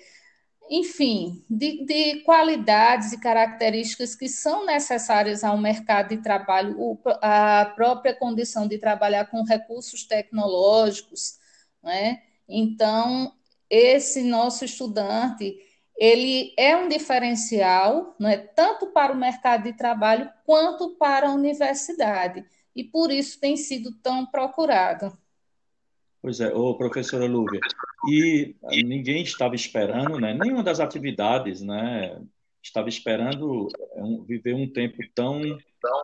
enfim, 0.70 1.44
de, 1.50 1.86
de, 1.86 2.22
qualidades 2.24 3.12
e 3.12 3.20
características 3.20 4.16
que 4.16 4.30
são 4.30 4.66
necessárias 4.66 5.44
ao 5.44 5.58
mercado 5.58 6.10
de 6.10 6.18
trabalho, 6.22 6.98
a 7.22 7.74
própria 7.76 8.14
condição 8.16 8.68
de 8.68 8.78
trabalhar 8.78 9.26
com 9.26 9.44
recursos 9.44 10.06
tecnológicos, 10.06 11.38
né? 11.84 12.22
Então, 12.48 13.34
esse 13.70 14.24
nosso 14.24 14.66
estudante, 14.66 15.58
ele 15.98 16.54
é 16.58 16.76
um 16.76 16.88
diferencial, 16.88 18.16
não 18.20 18.30
é 18.30 18.38
tanto 18.38 18.88
para 18.88 19.14
o 19.14 19.18
mercado 19.18 19.64
de 19.64 19.74
trabalho 19.74 20.30
quanto 20.46 20.96
para 20.98 21.28
a 21.30 21.34
universidade, 21.34 22.46
e 22.76 22.84
por 22.84 23.12
isso 23.12 23.40
tem 23.40 23.58
sido 23.58 23.92
tão 24.02 24.26
procurado. 24.26 25.18
Pois 26.22 26.40
é, 26.40 26.54
ô, 26.54 26.76
professora 26.76 27.26
Lúvia, 27.26 27.60
e 28.08 28.56
ninguém 28.84 29.24
estava 29.24 29.56
esperando, 29.56 30.20
né, 30.20 30.34
nenhuma 30.34 30.64
das 30.64 30.80
atividades, 30.80 31.62
né, 31.62 32.22
estava 32.62 32.90
esperando 32.90 33.68
é, 33.96 34.02
viver 34.28 34.54
um 34.54 34.72
tempo 34.72 34.98
tão 35.16 35.42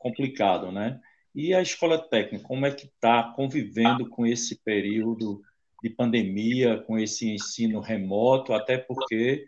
complicado, 0.01 0.71
né? 0.71 0.99
E 1.35 1.53
a 1.53 1.61
escola 1.61 1.99
técnica, 1.99 2.43
como 2.47 2.65
é 2.65 2.71
que 2.71 2.87
está 2.87 3.31
convivendo 3.35 4.09
com 4.09 4.25
esse 4.25 4.55
período 4.63 5.39
de 5.83 5.89
pandemia, 5.91 6.79
com 6.79 6.97
esse 6.97 7.29
ensino 7.29 7.79
remoto, 7.79 8.53
até 8.53 8.75
porque 8.75 9.47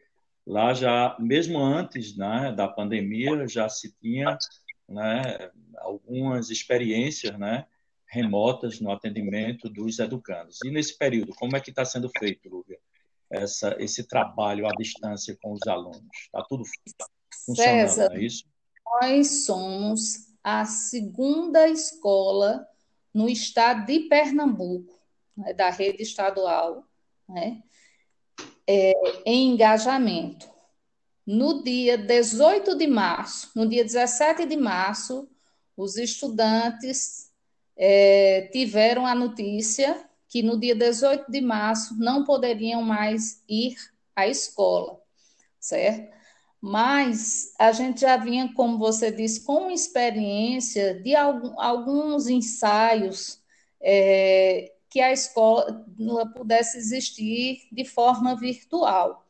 Lá 0.50 0.74
já, 0.74 1.16
mesmo 1.20 1.60
antes 1.60 2.18
né, 2.18 2.52
da 2.52 2.68
pandemia, 2.68 3.48
já 3.48 3.70
se 3.70 3.96
tinha 4.00 4.36
né, 4.88 5.52
algumas 5.78 6.50
experiências 6.50 7.38
né, 7.38 7.68
remotas 8.10 8.80
no 8.80 8.92
atendimento 8.92 9.70
dos 9.70 10.00
educandos. 10.00 10.58
E 10.66 10.72
nesse 10.72 10.98
período, 10.98 11.34
como 11.36 11.56
é 11.56 11.62
que 11.62 11.70
está 11.70 11.86
sendo 11.86 12.10
feito, 12.18 12.50
Lúvia, 12.50 12.80
essa, 13.32 13.76
esse 13.80 14.04
trabalho 14.04 14.68
à 14.68 14.72
distância 14.72 15.38
com 15.42 15.54
os 15.54 15.66
alunos? 15.68 16.02
Está 16.26 16.44
tudo 16.44 16.64
funcionando, 17.46 17.88
César, 17.88 18.14
é 18.14 18.22
isso? 18.22 18.46
Nós 19.02 19.46
somos 19.46 20.28
a 20.44 20.66
segunda 20.66 21.68
escola 21.68 22.68
no 23.14 23.30
estado 23.30 23.86
de 23.86 24.00
Pernambuco, 24.08 25.00
né, 25.38 25.54
da 25.54 25.70
rede 25.70 26.02
estadual, 26.02 26.84
né, 27.28 27.62
é, 28.66 28.94
em 29.26 29.54
engajamento. 29.54 30.50
No 31.26 31.64
dia 31.64 31.96
18 31.96 32.76
de 32.76 32.88
março, 32.88 33.52
no 33.56 33.70
dia 33.70 33.84
17 33.84 34.48
de 34.48 34.58
março, 34.58 35.30
os 35.78 35.96
estudantes 35.96 37.29
é, 37.80 38.50
tiveram 38.52 39.06
a 39.06 39.16
notícia 39.16 40.06
que 40.28 40.44
no 40.44 40.60
dia 40.60 40.76
18 40.76 41.32
de 41.32 41.40
março 41.40 41.98
não 41.98 42.26
poderiam 42.26 42.84
mais 42.84 43.42
ir 43.48 43.76
à 44.14 44.28
escola, 44.28 45.02
certo? 45.60 46.14
Mas 46.62 47.54
a 47.58 47.72
gente 47.72 48.02
já 48.02 48.18
vinha, 48.18 48.54
como 48.54 48.78
você 48.78 49.10
disse, 49.10 49.46
com 49.46 49.72
experiência 49.72 51.02
de 51.02 51.16
alguns 51.16 52.28
ensaios 52.28 53.42
é, 53.82 54.74
que 54.90 55.00
a 55.00 55.14
escola 55.14 55.86
pudesse 56.36 56.78
existir 56.78 57.62
de 57.72 57.86
forma 57.86 58.36
virtual. 58.36 59.26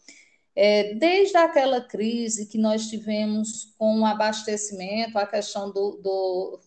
É, 0.56 0.96
desde 0.96 1.38
aquela 1.38 1.82
crise 1.82 2.48
que 2.48 2.58
nós 2.58 2.90
tivemos 2.90 3.76
com 3.78 4.02
o 4.02 4.06
abastecimento, 4.06 5.18
a 5.20 5.28
questão 5.28 5.72
do, 5.72 6.00
do 6.02 6.60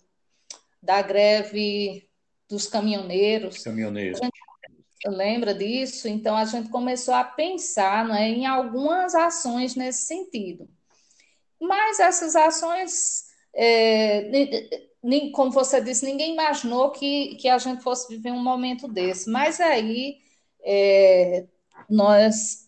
da 0.82 1.00
greve 1.00 2.08
dos 2.48 2.66
caminhoneiros. 2.66 3.62
Caminhoneiros. 3.62 4.20
lembra 5.06 5.54
disso? 5.54 6.08
Então 6.08 6.36
a 6.36 6.44
gente 6.44 6.68
começou 6.68 7.14
a 7.14 7.24
pensar 7.24 8.06
né, 8.06 8.28
em 8.28 8.46
algumas 8.46 9.14
ações 9.14 9.74
nesse 9.74 10.06
sentido. 10.06 10.68
Mas 11.60 12.00
essas 12.00 12.34
ações 12.34 13.26
é, 13.54 14.30
como 15.32 15.50
você 15.50 15.80
disse, 15.80 16.04
ninguém 16.04 16.32
imaginou 16.32 16.90
que, 16.90 17.36
que 17.36 17.48
a 17.48 17.58
gente 17.58 17.82
fosse 17.82 18.08
viver 18.08 18.32
um 18.32 18.42
momento 18.42 18.86
desse. 18.88 19.28
Mas 19.28 19.60
aí, 19.60 20.18
é, 20.62 21.46
nós, 21.88 22.61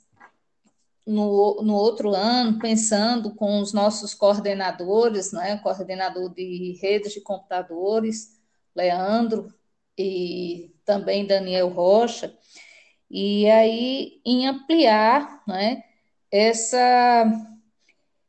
no, 1.07 1.63
no 1.63 1.75
outro 1.75 2.15
ano, 2.15 2.59
pensando 2.59 3.35
com 3.35 3.61
os 3.61 3.73
nossos 3.73 4.15
coordenadores, 4.15 5.33
né, 5.33 5.59
coordenador 5.59 6.33
de 6.33 6.79
redes 6.81 7.13
de 7.13 7.21
computadores, 7.21 8.41
Leandro, 8.75 9.53
e 9.97 10.75
também 10.85 11.27
Daniel 11.27 11.69
Rocha, 11.69 12.37
e 13.11 13.49
aí 13.49 14.21
em 14.25 14.47
ampliar 14.47 15.43
né, 15.47 15.85
essa 16.31 17.51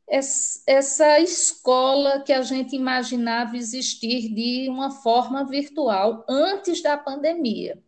essa 0.08 1.18
escola 1.18 2.20
que 2.20 2.32
a 2.32 2.40
gente 2.40 2.76
imaginava 2.76 3.56
existir 3.56 4.32
de 4.32 4.68
uma 4.68 4.90
forma 4.90 5.44
virtual 5.44 6.24
antes 6.28 6.80
da 6.80 6.96
pandemia. 6.96 7.82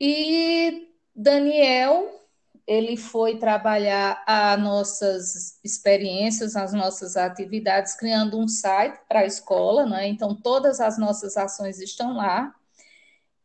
E 0.00 0.88
Daniel, 1.14 2.21
ele 2.66 2.96
foi 2.96 3.38
trabalhar 3.38 4.22
as 4.26 4.60
nossas 4.60 5.58
experiências, 5.64 6.54
as 6.54 6.72
nossas 6.72 7.16
atividades, 7.16 7.94
criando 7.94 8.38
um 8.38 8.46
site 8.46 9.00
para 9.08 9.20
a 9.20 9.26
escola, 9.26 9.84
né? 9.84 10.06
Então, 10.06 10.34
todas 10.34 10.80
as 10.80 10.96
nossas 10.98 11.36
ações 11.36 11.80
estão 11.80 12.16
lá. 12.16 12.54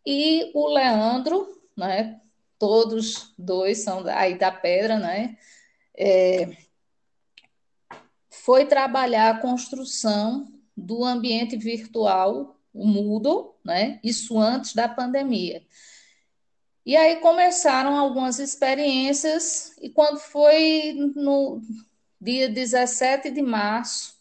E 0.06 0.51
o 0.53 0.67
Leandro, 0.67 1.62
né? 1.75 2.21
Todos 2.60 3.34
dois 3.38 3.80
são 3.84 4.06
aí 4.08 4.38
da 4.38 4.51
Pedra, 4.51 4.97
né? 4.99 5.38
É, 5.97 6.56
foi 8.30 8.65
trabalhar 8.65 9.32
a 9.32 9.39
construção 9.39 10.47
do 10.75 11.03
ambiente 11.03 11.58
virtual, 11.58 12.60
o 12.73 12.86
Moodle, 12.86 13.56
né? 13.65 13.99
Isso 14.03 14.39
antes 14.39 14.73
da 14.73 14.88
pandemia. 14.88 15.63
E 16.88 16.95
aí 16.95 17.17
começaram 17.17 17.97
algumas 17.97 18.39
experiências, 18.39 19.73
e 19.82 19.89
quando 19.89 20.19
foi 20.19 20.93
no 21.17 21.62
dia 22.21 22.47
17 22.47 23.30
de 23.30 23.41
março, 23.41 24.15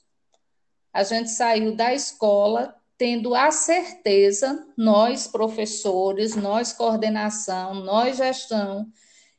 a 0.92 1.05
gente 1.05 1.31
saiu 1.31 1.76
da 1.76 1.94
escola 1.94 2.74
tendo 2.98 3.37
a 3.37 3.52
certeza, 3.52 4.66
nós 4.76 5.29
professores, 5.29 6.35
nós 6.35 6.72
coordenação, 6.72 7.72
nós 7.72 8.16
gestão 8.16 8.90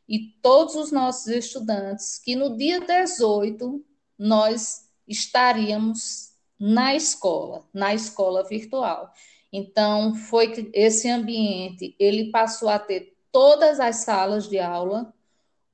e 0.07 0.29
todos 0.41 0.75
os 0.75 0.89
nossos 0.93 1.27
estudantes, 1.27 2.17
que 2.19 2.33
no 2.33 2.55
dia 2.55 2.79
18 2.79 3.83
nós 4.17 4.87
estaríamos 5.05 6.31
na 6.57 6.95
escola, 6.95 7.67
na 7.73 7.93
escola 7.93 8.45
virtual. 8.45 9.11
Então, 9.51 10.15
foi 10.15 10.53
que 10.53 10.71
esse 10.73 11.09
ambiente, 11.09 11.93
ele 11.99 12.31
passou 12.31 12.69
a 12.69 12.79
ter 12.79 13.16
todas 13.37 13.79
as 13.79 13.97
salas 13.97 14.49
de 14.49 14.57
aula, 14.57 15.13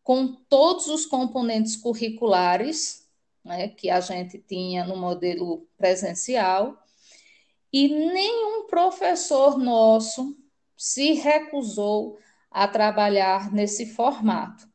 com 0.04 0.28
todos 0.28 0.88
os 0.88 1.06
componentes 1.06 1.78
curriculares, 1.78 3.08
né, 3.42 3.70
que 3.70 3.90
a 3.90 4.02
gente 4.02 4.38
tinha 4.38 4.84
no 4.84 4.98
modelo 4.98 5.66
presencial, 5.78 6.78
e 7.72 7.88
nenhum 7.88 8.68
professor 8.68 9.58
nosso 9.58 10.36
se 10.76 11.14
recusou 11.14 12.20
a 12.52 12.68
trabalhar 12.68 13.50
nesse 13.54 13.94
formato. 13.94 14.68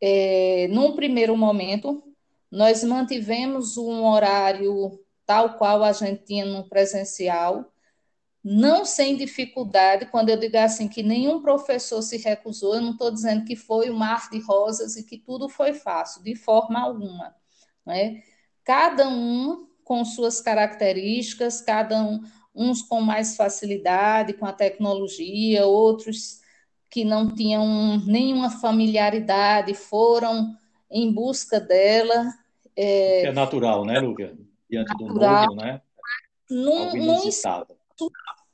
É, 0.00 0.66
num 0.72 0.96
primeiro 0.96 1.36
momento, 1.36 2.02
nós 2.50 2.82
mantivemos 2.82 3.76
um 3.76 4.04
horário 4.04 4.98
tal 5.24 5.54
qual 5.54 5.84
a 5.84 5.92
gente 5.92 6.24
tinha 6.24 6.44
no 6.44 6.68
presencial, 6.68 7.72
não 8.42 8.84
sem 8.84 9.16
dificuldade, 9.16 10.06
quando 10.06 10.28
eu 10.30 10.38
digo 10.38 10.56
assim 10.56 10.88
que 10.88 11.02
nenhum 11.02 11.42
professor 11.42 12.00
se 12.02 12.16
recusou, 12.18 12.74
eu 12.74 12.80
não 12.80 12.92
estou 12.92 13.10
dizendo 13.10 13.44
que 13.44 13.56
foi 13.56 13.90
um 13.90 13.96
mar 13.96 14.30
de 14.30 14.38
rosas 14.40 14.96
e 14.96 15.04
que 15.04 15.18
tudo 15.18 15.48
foi 15.48 15.72
fácil, 15.72 16.22
de 16.22 16.34
forma 16.34 16.80
alguma. 16.80 17.34
Né? 17.84 18.22
Cada 18.64 19.08
um 19.08 19.66
com 19.84 20.04
suas 20.04 20.40
características, 20.40 21.60
cada 21.60 22.02
um, 22.02 22.22
uns 22.54 22.82
com 22.82 23.00
mais 23.00 23.36
facilidade 23.36 24.34
com 24.34 24.46
a 24.46 24.52
tecnologia, 24.52 25.66
outros 25.66 26.40
que 26.90 27.04
não 27.04 27.34
tinham 27.34 27.98
nenhuma 28.06 28.50
familiaridade, 28.50 29.74
foram 29.74 30.54
em 30.90 31.12
busca 31.12 31.60
dela. 31.60 32.32
É, 32.74 33.26
é 33.26 33.32
natural, 33.32 33.84
né, 33.84 34.00
Lúcia? 34.00 34.36
Diante 34.70 34.90
natural, 34.90 35.46
do 35.46 35.54
novo, 35.54 35.60
né? 35.62 35.82
Num, 36.50 36.96
num, 38.00 38.10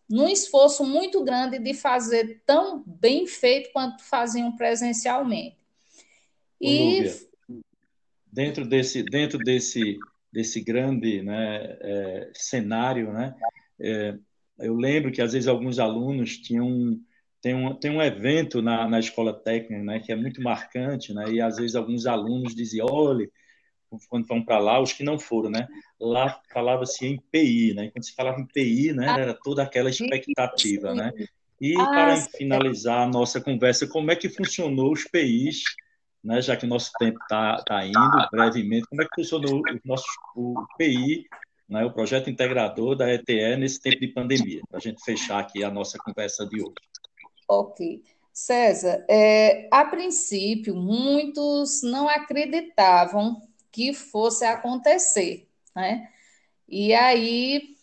num 0.09 0.29
esforço 0.29 0.85
muito 0.85 1.23
grande 1.25 1.59
de 1.59 1.75
fazer 1.75 2.43
tão 2.45 2.83
bem 2.87 3.27
feito 3.27 3.71
quanto 3.73 4.03
faziam 4.03 4.55
presencialmente. 4.57 5.57
E 6.61 7.01
Lúvia, 7.01 7.65
dentro 8.33 8.67
desse 8.67 9.03
dentro 9.03 9.39
desse 9.39 9.99
desse 10.33 10.61
grande 10.61 11.23
né, 11.23 11.79
é, 11.81 12.31
cenário, 12.35 13.13
né, 13.13 13.35
é, 13.81 14.19
eu 14.59 14.75
lembro 14.75 15.13
que 15.13 15.23
às 15.23 15.33
vezes 15.33 15.47
alguns 15.47 15.79
alunos 15.79 16.39
tinham 16.39 16.99
tem 17.41 17.55
um, 17.55 17.75
tem 17.75 17.91
um 17.91 18.03
evento 18.03 18.63
na, 18.63 18.89
na 18.89 18.99
escola 18.99 19.33
técnica 19.33 19.85
né, 19.85 20.01
que 20.01 20.11
é 20.11 20.17
muito 20.17 20.43
marcante, 20.43 21.13
né, 21.13 21.31
e 21.31 21.41
às 21.41 21.57
vezes 21.57 21.77
alguns 21.77 22.07
alunos 22.07 22.55
diziam, 22.55 22.87
olha, 22.91 23.31
quando 24.09 24.27
vão 24.27 24.43
para 24.43 24.59
lá, 24.59 24.81
os 24.81 24.93
que 24.93 25.03
não 25.03 25.19
foram, 25.19 25.51
né? 25.51 25.67
Lá 26.01 26.41
falava-se 26.53 27.07
em 27.07 27.19
PI, 27.31 27.75
né? 27.75 27.91
Quando 27.91 28.05
se 28.05 28.15
falava 28.15 28.41
em 28.41 28.47
PI, 28.47 28.93
né? 28.93 29.09
Ah, 29.09 29.19
era 29.19 29.35
toda 29.35 29.63
aquela 29.63 29.91
expectativa, 29.91 30.95
né? 30.95 31.13
E 31.61 31.75
ah, 31.79 31.87
para 31.87 32.17
finalizar 32.17 33.03
a 33.03 33.07
nossa 33.07 33.41
conversa, 33.41 33.87
como 33.87 34.11
é 34.11 34.17
que 34.17 34.29
funcionou 34.29 34.93
os 34.93 35.05
PIs, 35.05 35.63
né? 36.23 36.41
Já 36.41 36.57
que 36.57 36.67
o 36.67 36.69
nosso 36.69 36.91
tempo 36.99 37.19
está 37.23 37.63
tá 37.65 37.87
indo 37.87 38.29
brevemente, 38.31 38.87
como 38.89 39.03
é 39.03 39.05
que 39.05 39.23
funcionou 39.23 39.61
o 39.61 39.81
nosso 39.85 40.07
o 40.37 40.55
PI, 40.77 41.25
né? 41.69 41.85
O 41.85 41.93
projeto 41.93 42.31
integrador 42.31 42.97
da 42.97 43.13
ETE 43.13 43.57
nesse 43.57 43.81
tempo 43.81 44.01
de 44.01 44.09
pandemia? 44.09 44.63
Para 44.69 44.79
a 44.79 44.81
gente 44.81 45.03
fechar 45.05 45.39
aqui 45.39 45.63
a 45.63 45.71
nossa 45.71 45.99
conversa 45.99 46.47
de 46.47 46.61
hoje. 46.61 46.75
Ok. 47.49 48.03
César, 48.35 49.05
é, 49.09 49.69
a 49.71 49.85
princípio, 49.85 50.75
muitos 50.75 51.83
não 51.85 52.09
acreditavam 52.09 53.41
que 53.75 53.93
fosse 53.93 54.45
acontecer, 54.45 55.49
né? 55.75 56.09
E 56.69 56.95
aí 56.95 57.77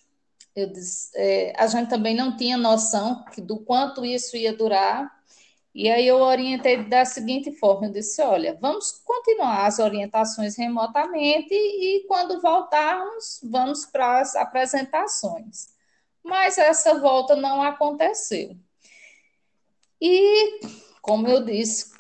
eu 0.56 0.72
disse, 0.72 1.12
é, 1.16 1.54
a 1.58 1.68
gente 1.68 1.90
também 1.90 2.16
não 2.16 2.38
tinha 2.38 2.58
noção 2.58 3.26
do 3.40 3.60
quanto 3.60 4.06
isso 4.06 4.38
ia 4.38 4.54
durar. 4.54 5.12
E 5.76 5.90
aí 5.90 6.08
eu 6.08 6.18
orientei 6.18 6.84
da 6.86 7.04
seguinte 7.04 7.52
forma, 7.52 7.88
eu 7.88 7.92
disse, 7.92 8.22
olha, 8.22 8.58
vamos 8.60 8.92
continuar 9.04 9.66
as 9.66 9.80
orientações 9.80 10.56
remotamente 10.58 11.54
e 11.54 12.06
quando 12.08 12.42
voltarmos, 12.42 13.42
vamos 13.44 13.86
para 13.86 14.22
as 14.22 14.36
apresentações. 14.36 15.68
Mas 16.24 16.58
essa 16.58 17.00
volta 17.00 17.36
não 17.36 17.62
aconteceu. 17.62 18.56
E, 20.00 20.62
como 21.02 21.28
eu 21.28 21.44
disse, 21.44 21.92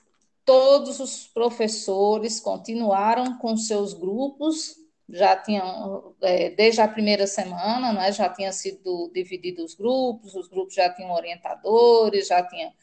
todos 0.46 1.00
os 1.00 1.28
professores 1.28 2.40
continuaram 2.40 3.38
com 3.38 3.56
seus 3.56 3.94
grupos, 3.94 4.76
já 5.10 5.36
tinham, 5.36 6.16
é, 6.22 6.50
desde 6.52 6.82
a 6.82 6.88
primeira 6.88 7.28
semana, 7.28 7.92
né, 7.92 8.12
já 8.12 8.30
tinha 8.30 8.52
sido 8.52 9.12
divididos 9.14 9.72
os 9.72 9.76
grupos, 9.76 10.36
os 10.36 10.48
grupos 10.48 10.74
já 10.74 10.90
tinham 10.94 11.12
orientadores, 11.12 12.28
já 12.28 12.42
tinha. 12.44 12.74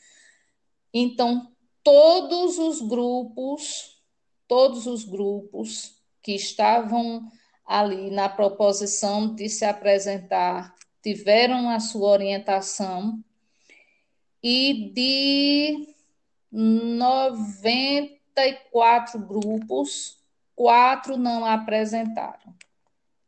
Então, 0.93 1.51
todos 1.83 2.59
os 2.59 2.81
grupos, 2.83 4.03
todos 4.47 4.87
os 4.87 5.05
grupos 5.05 5.97
que 6.23 6.33
estavam 6.33 7.31
ali 7.67 8.11
na 8.11 8.29
proposição 8.29 9.35
de 9.35 9.49
se 9.49 9.65
apresentar 9.65 10.75
tiveram 11.03 11.71
a 11.71 11.81
sua 11.81 12.11
orientação 12.11 13.23
e 14.43 14.91
de 14.95 15.98
94 16.51 19.21
grupos, 19.21 20.19
quatro 20.55 21.17
não 21.17 21.45
apresentaram. 21.45 22.55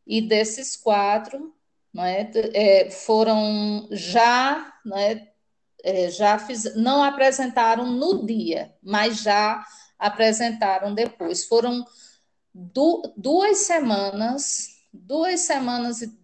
E 0.07 0.21
desses 0.21 0.77
quatro, 0.77 1.55
não 1.93 2.05
é, 2.05 2.31
é 2.55 2.91
foram 2.91 3.89
já, 3.91 4.73
não 4.85 4.97
é, 4.97 5.29
é, 5.83 6.11
já 6.11 6.39
fiz, 6.39 6.75
não 6.75 7.03
apresentaram 7.03 7.87
no 7.87 8.27
dia, 8.27 8.75
mas 8.83 9.23
já 9.23 9.65
apresentaram 9.99 10.95
depois. 10.95 11.45
Foram 11.45 11.85
du 12.55 13.03
duas 13.17 13.59
semanas, 13.59 14.69
duas 14.93 15.41
semanas 15.41 16.03
e, 16.03 16.19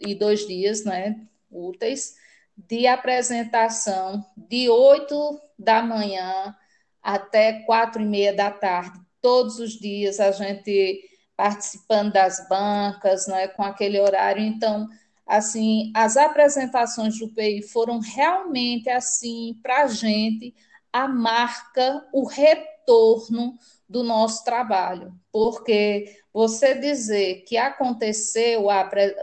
e 0.00 0.14
dois 0.14 0.46
dias, 0.46 0.84
né, 0.84 1.20
úteis, 1.50 2.16
de 2.56 2.86
apresentação 2.86 4.24
de 4.36 4.68
8 4.68 5.40
da 5.62 5.82
manhã 5.82 6.54
até 7.02 7.64
quatro 7.64 8.02
e 8.02 8.04
meia 8.04 8.32
da 8.32 8.50
tarde, 8.50 9.00
todos 9.20 9.58
os 9.58 9.72
dias 9.72 10.20
a 10.20 10.30
gente 10.30 11.08
participando 11.36 12.12
das 12.12 12.46
bancas, 12.48 13.26
não 13.26 13.36
é, 13.36 13.48
com 13.48 13.62
aquele 13.62 13.98
horário. 13.98 14.42
Então, 14.42 14.88
assim, 15.26 15.90
as 15.94 16.16
apresentações 16.16 17.18
do 17.18 17.28
PI 17.28 17.62
foram 17.62 17.98
realmente 17.98 18.88
assim 18.88 19.58
para 19.62 19.84
a 19.84 19.86
gente 19.86 20.54
a 20.92 21.08
marca, 21.08 22.06
o 22.12 22.26
retorno 22.26 23.58
do 23.88 24.02
nosso 24.02 24.44
trabalho, 24.44 25.14
porque 25.32 26.18
você 26.32 26.74
dizer 26.74 27.44
que 27.46 27.56
aconteceu 27.56 28.66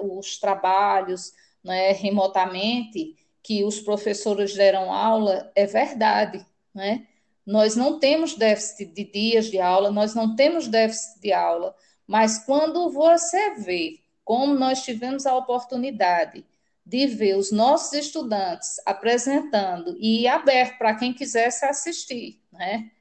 os 0.01 0.39
trabalhos 0.39 1.31
né, 1.63 1.91
remotamente, 1.91 3.15
que 3.43 3.63
os 3.63 3.79
professores 3.79 4.53
deram 4.53 4.91
aula, 4.93 5.51
é 5.55 5.65
verdade, 5.65 6.45
né? 6.73 7.07
Nós 7.45 7.75
não 7.75 7.99
temos 7.99 8.35
déficit 8.35 8.93
de 8.93 9.03
dias 9.03 9.49
de 9.49 9.59
aula, 9.59 9.91
nós 9.91 10.13
não 10.13 10.35
temos 10.35 10.67
déficit 10.67 11.19
de 11.19 11.33
aula, 11.33 11.75
mas 12.05 12.45
quando 12.45 12.91
você 12.91 13.55
vê 13.55 13.99
como 14.23 14.53
nós 14.53 14.83
tivemos 14.83 15.25
a 15.25 15.35
oportunidade 15.35 16.45
de 16.85 17.07
ver 17.07 17.35
os 17.35 17.51
nossos 17.51 17.93
estudantes 17.93 18.75
apresentando 18.85 19.97
e 19.99 20.27
aberto 20.27 20.77
para 20.77 20.95
quem 20.95 21.13
quisesse 21.13 21.65
assistir, 21.65 22.39
né? 22.51 22.91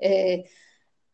É, 0.00 0.44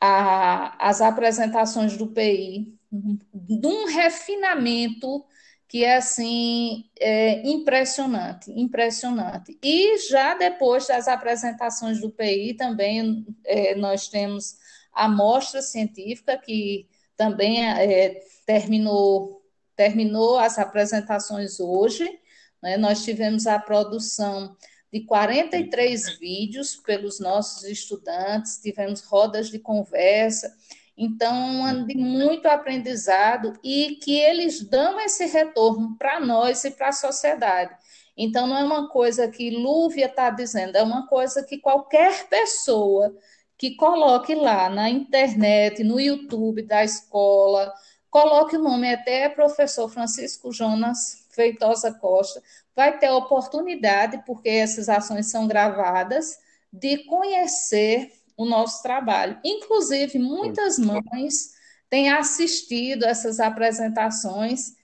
a, 0.00 0.88
as 0.88 1.00
apresentações 1.00 1.96
do 1.96 2.06
PI, 2.06 2.78
de 2.90 3.66
um 3.66 3.86
refinamento 3.86 5.24
que 5.68 5.84
é 5.84 5.96
assim 5.96 6.88
é 6.98 7.46
impressionante, 7.46 8.50
impressionante. 8.50 9.58
E 9.62 9.98
já 9.98 10.34
depois 10.34 10.86
das 10.86 11.06
apresentações 11.06 12.00
do 12.00 12.10
PI 12.10 12.54
também 12.54 13.26
é, 13.44 13.74
nós 13.74 14.08
temos 14.08 14.56
a 14.92 15.08
mostra 15.08 15.60
científica 15.60 16.38
que 16.38 16.88
também 17.16 17.64
é, 17.68 18.20
terminou 18.46 19.38
terminou 19.76 20.38
as 20.38 20.58
apresentações 20.58 21.60
hoje. 21.60 22.18
Né? 22.60 22.76
Nós 22.76 23.04
tivemos 23.04 23.46
a 23.46 23.58
produção 23.60 24.56
de 24.92 25.00
43 25.04 26.18
vídeos 26.18 26.74
pelos 26.74 27.20
nossos 27.20 27.62
estudantes, 27.64 28.58
tivemos 28.60 29.02
rodas 29.02 29.50
de 29.50 29.58
conversa, 29.58 30.52
então, 31.00 31.32
um 31.32 31.64
ano 31.64 31.86
de 31.86 31.96
muito 31.96 32.46
aprendizado 32.46 33.52
e 33.62 34.00
que 34.02 34.18
eles 34.18 34.60
dão 34.68 34.98
esse 34.98 35.26
retorno 35.26 35.96
para 35.96 36.18
nós 36.18 36.64
e 36.64 36.72
para 36.72 36.88
a 36.88 36.92
sociedade. 36.92 37.72
Então, 38.16 38.48
não 38.48 38.58
é 38.58 38.64
uma 38.64 38.88
coisa 38.88 39.28
que 39.28 39.48
Lúvia 39.48 40.06
está 40.06 40.28
dizendo, 40.28 40.74
é 40.76 40.82
uma 40.82 41.06
coisa 41.06 41.44
que 41.44 41.58
qualquer 41.58 42.26
pessoa 42.28 43.16
que 43.56 43.76
coloque 43.76 44.34
lá 44.34 44.68
na 44.68 44.90
internet, 44.90 45.84
no 45.84 46.00
YouTube 46.00 46.62
da 46.62 46.82
escola, 46.82 47.72
coloque 48.10 48.56
o 48.56 48.62
nome 48.62 48.92
até 48.92 49.28
professor 49.28 49.88
Francisco 49.88 50.50
Jonas 50.50 51.28
Feitosa 51.30 51.94
Costa, 51.94 52.42
vai 52.74 52.98
ter 52.98 53.06
a 53.06 53.16
oportunidade, 53.16 54.20
porque 54.26 54.48
essas 54.48 54.88
ações 54.88 55.30
são 55.30 55.46
gravadas, 55.46 56.38
de 56.72 57.04
conhecer 57.04 58.12
o 58.38 58.46
nosso 58.46 58.82
trabalho. 58.82 59.38
Inclusive, 59.44 60.18
muitas 60.18 60.78
mães 60.78 61.54
têm 61.90 62.08
assistido 62.08 63.04
essas 63.04 63.40
apresentações 63.40 64.76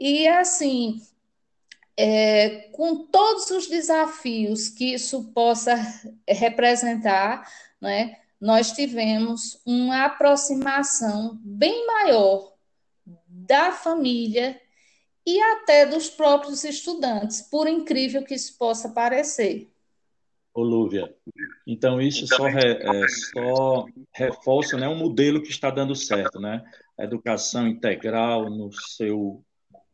e, 0.00 0.26
assim, 0.26 1.00
é, 1.94 2.70
com 2.72 3.06
todos 3.06 3.50
os 3.50 3.68
desafios 3.68 4.68
que 4.68 4.94
isso 4.94 5.30
possa 5.34 5.74
representar, 6.26 7.46
né, 7.80 8.16
nós 8.40 8.72
tivemos 8.72 9.60
uma 9.64 10.06
aproximação 10.06 11.38
bem 11.44 11.86
maior 11.86 12.54
da 13.28 13.72
família 13.72 14.60
e 15.24 15.40
até 15.40 15.86
dos 15.86 16.08
próprios 16.08 16.64
estudantes, 16.64 17.42
por 17.42 17.68
incrível 17.68 18.24
que 18.24 18.34
isso 18.34 18.56
possa 18.58 18.88
parecer. 18.88 19.71
Olúvia. 20.54 21.14
Então, 21.66 22.00
isso 22.00 22.26
só, 22.26 22.46
re, 22.46 22.60
é, 22.60 23.08
só 23.08 23.86
reforça 24.12 24.76
né, 24.76 24.86
um 24.88 24.96
modelo 24.96 25.42
que 25.42 25.50
está 25.50 25.70
dando 25.70 25.94
certo, 25.94 26.38
né? 26.38 26.62
A 26.98 27.04
educação 27.04 27.66
integral 27.66 28.50
no 28.50 28.70
seu 28.72 29.42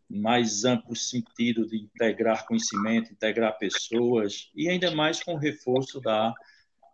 mais 0.09 0.65
amplo 0.65 0.97
sentido 0.97 1.67
de 1.67 1.77
integrar 1.77 2.47
conhecimento, 2.47 3.13
integrar 3.13 3.59
pessoas, 3.59 4.51
e 4.55 4.69
ainda 4.69 4.91
mais 4.91 5.23
com 5.23 5.35
o 5.35 5.39
reforço 5.39 6.01
da 6.01 6.33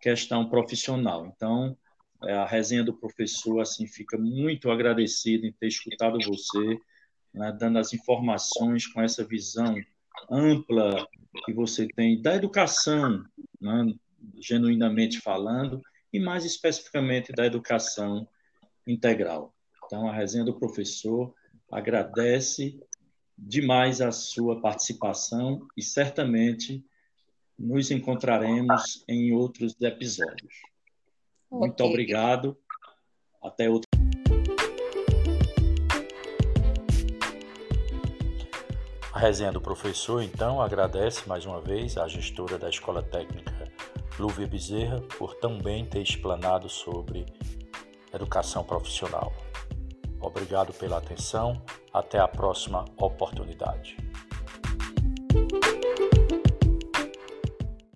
questão 0.00 0.48
profissional. 0.48 1.26
Então, 1.26 1.76
é, 2.24 2.34
a 2.34 2.44
resenha 2.44 2.84
do 2.84 2.92
professor 2.92 3.60
assim 3.60 3.86
fica 3.86 4.18
muito 4.18 4.70
agradecido 4.70 5.46
em 5.46 5.52
ter 5.52 5.68
escutado 5.68 6.18
você, 6.18 6.78
né, 7.32 7.56
dando 7.58 7.78
as 7.78 7.94
informações 7.94 8.86
com 8.86 9.00
essa 9.00 9.24
visão 9.24 9.74
ampla 10.30 11.06
que 11.44 11.52
você 11.52 11.88
tem 11.88 12.20
da 12.20 12.34
educação, 12.34 13.24
né, 13.60 13.94
genuinamente 14.40 15.20
falando, 15.20 15.82
e 16.12 16.20
mais 16.20 16.44
especificamente 16.44 17.32
da 17.32 17.44
educação 17.44 18.28
integral. 18.86 19.54
Então, 19.84 20.08
a 20.08 20.12
resenha 20.12 20.44
do 20.44 20.58
professor 20.58 21.34
agradece 21.70 22.80
demais 23.36 24.00
a 24.00 24.12
sua 24.12 24.60
participação 24.60 25.66
e 25.76 25.82
certamente 25.82 26.84
nos 27.58 27.90
encontraremos 27.90 29.04
em 29.08 29.32
outros 29.32 29.74
episódios. 29.80 30.54
Okay. 31.50 31.58
Muito 31.58 31.84
obrigado. 31.84 32.56
Até 33.42 33.68
outro. 33.68 33.83
Resenha 39.24 39.50
do 39.50 39.60
professor, 39.60 40.22
então, 40.22 40.60
agradece 40.60 41.26
mais 41.26 41.46
uma 41.46 41.58
vez 41.58 41.96
à 41.96 42.06
gestora 42.06 42.58
da 42.58 42.68
Escola 42.68 43.02
Técnica 43.02 43.72
Lúvia 44.18 44.46
Bezerra 44.46 45.00
por 45.16 45.34
também 45.36 45.82
ter 45.86 46.02
explanado 46.02 46.68
sobre 46.68 47.24
educação 48.12 48.62
profissional. 48.62 49.32
Obrigado 50.20 50.74
pela 50.74 50.98
atenção. 50.98 51.62
Até 51.90 52.18
a 52.18 52.28
próxima 52.28 52.84
oportunidade. 52.98 53.96